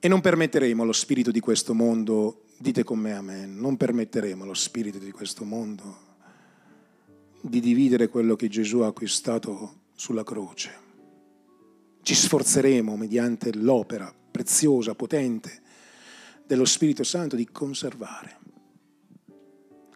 E 0.00 0.08
non 0.08 0.20
permetteremo 0.20 0.82
allo 0.82 0.90
spirito 0.90 1.30
di 1.30 1.38
questo 1.38 1.72
mondo, 1.72 2.46
dite 2.58 2.82
con 2.82 2.98
me 2.98 3.12
amen, 3.12 3.56
non 3.56 3.76
permetteremo 3.76 4.42
allo 4.42 4.54
spirito 4.54 4.98
di 4.98 5.12
questo 5.12 5.44
mondo 5.44 5.98
di 7.40 7.60
dividere 7.60 8.08
quello 8.08 8.34
che 8.34 8.48
Gesù 8.48 8.80
ha 8.80 8.88
acquistato 8.88 9.82
sulla 9.94 10.24
croce. 10.24 10.83
Ci 12.04 12.14
sforzeremo 12.14 12.98
mediante 12.98 13.50
l'opera 13.54 14.14
preziosa, 14.30 14.94
potente 14.94 15.62
dello 16.44 16.66
Spirito 16.66 17.02
Santo 17.02 17.34
di 17.34 17.48
conservare, 17.50 18.38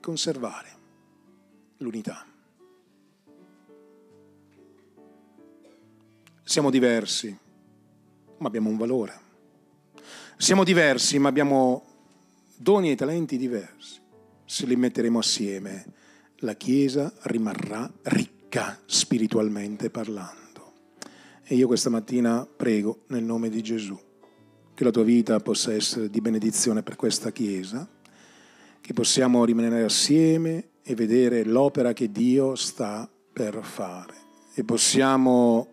conservare 0.00 0.68
l'unità. 1.76 2.26
Siamo 6.42 6.70
diversi, 6.70 7.38
ma 8.38 8.46
abbiamo 8.46 8.70
un 8.70 8.78
valore. 8.78 9.20
Siamo 10.38 10.64
diversi, 10.64 11.18
ma 11.18 11.28
abbiamo 11.28 11.84
doni 12.56 12.90
e 12.90 12.96
talenti 12.96 13.36
diversi. 13.36 14.00
Se 14.46 14.64
li 14.64 14.76
metteremo 14.76 15.18
assieme, 15.18 15.84
la 16.36 16.54
Chiesa 16.54 17.12
rimarrà 17.24 17.92
ricca 18.04 18.80
spiritualmente 18.86 19.90
parlando. 19.90 20.47
E 21.50 21.54
io 21.54 21.66
questa 21.66 21.88
mattina 21.88 22.46
prego 22.46 23.04
nel 23.06 23.24
nome 23.24 23.48
di 23.48 23.62
Gesù 23.62 23.98
che 24.74 24.84
la 24.84 24.90
tua 24.90 25.02
vita 25.02 25.40
possa 25.40 25.72
essere 25.72 26.10
di 26.10 26.20
benedizione 26.20 26.82
per 26.82 26.94
questa 26.94 27.32
Chiesa, 27.32 27.88
che 28.82 28.92
possiamo 28.92 29.46
rimanere 29.46 29.82
assieme 29.82 30.68
e 30.82 30.94
vedere 30.94 31.44
l'opera 31.44 31.94
che 31.94 32.12
Dio 32.12 32.54
sta 32.54 33.08
per 33.32 33.60
fare 33.62 34.14
e 34.52 34.62
possiamo 34.62 35.68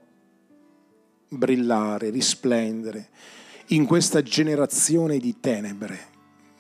brillare, 1.28 2.09
risplendere 2.09 3.09
in 3.67 3.86
questa 3.86 4.23
generazione 4.23 5.17
di 5.17 5.41
tenebre. 5.41 5.99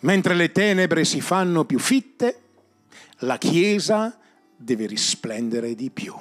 Mentre 0.01 0.35
le 0.35 0.51
tenebre 0.51 1.05
si 1.05 1.21
fanno 1.21 1.63
più 1.63 1.79
fitte, 1.79 2.41
la 3.19 3.37
Chiesa 3.37 4.19
deve 4.57 4.87
risplendere 4.87 5.73
di 5.73 5.89
più. 5.89 6.13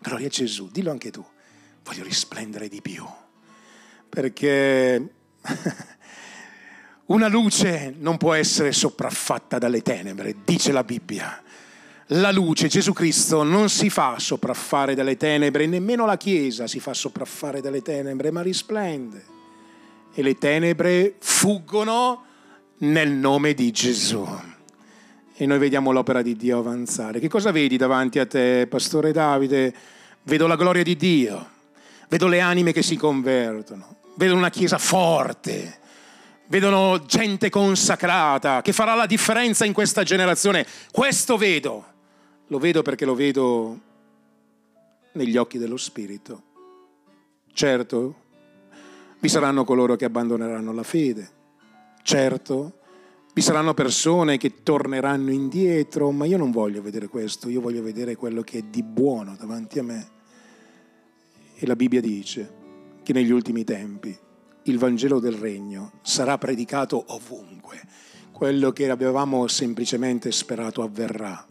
Gloria 0.00 0.28
a 0.28 0.30
Gesù, 0.30 0.70
dillo 0.70 0.92
anche 0.92 1.10
tu 1.10 1.26
voglio 1.86 2.02
risplendere 2.02 2.66
di 2.66 2.82
più, 2.82 3.06
perché 4.08 5.08
una 7.06 7.28
luce 7.28 7.94
non 7.96 8.16
può 8.16 8.34
essere 8.34 8.72
sopraffatta 8.72 9.58
dalle 9.58 9.82
tenebre, 9.82 10.34
dice 10.44 10.72
la 10.72 10.82
Bibbia. 10.82 11.42
La 12.10 12.30
luce, 12.32 12.68
Gesù 12.68 12.92
Cristo, 12.92 13.44
non 13.44 13.68
si 13.68 13.88
fa 13.88 14.18
sopraffare 14.18 14.94
dalle 14.94 15.16
tenebre, 15.16 15.66
nemmeno 15.66 16.06
la 16.06 16.16
Chiesa 16.16 16.66
si 16.66 16.80
fa 16.80 16.92
sopraffare 16.92 17.60
dalle 17.60 17.82
tenebre, 17.82 18.30
ma 18.30 18.42
risplende. 18.42 19.24
E 20.12 20.22
le 20.22 20.38
tenebre 20.38 21.14
fuggono 21.18 22.24
nel 22.78 23.10
nome 23.10 23.54
di 23.54 23.70
Gesù. 23.70 24.26
E 25.36 25.46
noi 25.46 25.58
vediamo 25.58 25.92
l'opera 25.92 26.22
di 26.22 26.36
Dio 26.36 26.58
avanzare. 26.58 27.20
Che 27.20 27.28
cosa 27.28 27.50
vedi 27.50 27.76
davanti 27.76 28.18
a 28.18 28.26
te, 28.26 28.66
Pastore 28.68 29.12
Davide? 29.12 29.74
Vedo 30.22 30.46
la 30.46 30.56
gloria 30.56 30.82
di 30.82 30.96
Dio 30.96 31.54
vedo 32.08 32.26
le 32.28 32.40
anime 32.40 32.72
che 32.72 32.82
si 32.82 32.96
convertono, 32.96 33.96
vedo 34.16 34.34
una 34.34 34.50
chiesa 34.50 34.78
forte, 34.78 35.80
vedono 36.48 37.04
gente 37.04 37.50
consacrata 37.50 38.62
che 38.62 38.72
farà 38.72 38.94
la 38.94 39.06
differenza 39.06 39.64
in 39.64 39.72
questa 39.72 40.02
generazione. 40.02 40.66
Questo 40.90 41.36
vedo, 41.36 41.84
lo 42.46 42.58
vedo 42.58 42.82
perché 42.82 43.04
lo 43.04 43.14
vedo 43.14 43.80
negli 45.12 45.36
occhi 45.36 45.58
dello 45.58 45.76
Spirito. 45.76 46.42
Certo, 47.52 48.14
vi 49.18 49.28
saranno 49.28 49.64
coloro 49.64 49.96
che 49.96 50.04
abbandoneranno 50.04 50.72
la 50.72 50.82
fede, 50.82 51.30
certo, 52.02 52.80
vi 53.32 53.40
saranno 53.40 53.74
persone 53.74 54.36
che 54.36 54.62
torneranno 54.62 55.30
indietro, 55.30 56.10
ma 56.10 56.26
io 56.26 56.36
non 56.36 56.50
voglio 56.50 56.82
vedere 56.82 57.08
questo, 57.08 57.48
io 57.48 57.60
voglio 57.60 57.82
vedere 57.82 58.14
quello 58.14 58.42
che 58.42 58.58
è 58.58 58.62
di 58.62 58.82
buono 58.82 59.36
davanti 59.38 59.78
a 59.78 59.82
me. 59.82 60.14
E 61.58 61.66
la 61.66 61.74
Bibbia 61.74 62.02
dice 62.02 62.52
che 63.02 63.14
negli 63.14 63.30
ultimi 63.30 63.64
tempi 63.64 64.14
il 64.64 64.78
Vangelo 64.78 65.18
del 65.18 65.32
Regno 65.32 65.92
sarà 66.02 66.36
predicato 66.36 67.02
ovunque. 67.08 67.80
Quello 68.30 68.72
che 68.72 68.90
avevamo 68.90 69.46
semplicemente 69.46 70.32
sperato 70.32 70.82
avverrà. 70.82 71.46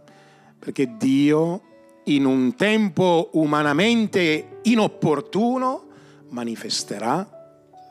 Perché 0.59 0.95
Dio, 0.95 1.61
in 2.05 2.25
un 2.25 2.53
tempo 2.53 3.31
umanamente 3.33 4.59
inopportuno, 4.63 5.87
manifesterà 6.29 7.27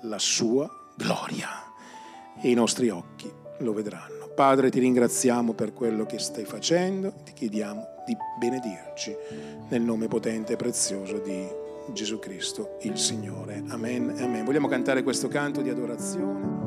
la 0.03 0.19
sua 0.21 0.71
gloria. 0.97 1.49
E 2.41 2.49
i 2.49 2.55
nostri 2.55 2.91
occhi 2.91 3.29
lo 3.59 3.73
vedranno. 3.73 4.29
Padre, 4.37 4.71
ti 4.71 4.79
ringraziamo 4.79 5.53
per 5.53 5.73
quello 5.73 6.07
che 6.07 6.21
stai 6.21 6.45
facendo, 6.45 7.12
ti 7.25 7.33
chiediamo 7.33 7.87
di 8.07 8.17
benedirci 8.39 9.17
nel 9.71 9.83
nome 9.83 10.07
potente 10.07 10.53
e 10.53 10.57
prezioso 10.57 11.19
di 11.19 11.33
Gesù 11.33 11.64
Cristo, 12.18 12.76
il 12.82 12.97
Signore. 12.97 13.62
Amen 13.68 14.14
amen. 14.18 14.45
Vogliamo 14.45 14.68
cantare 14.68 15.03
questo 15.03 15.28
canto 15.28 15.61
di 15.61 15.70
adorazione? 15.70 16.64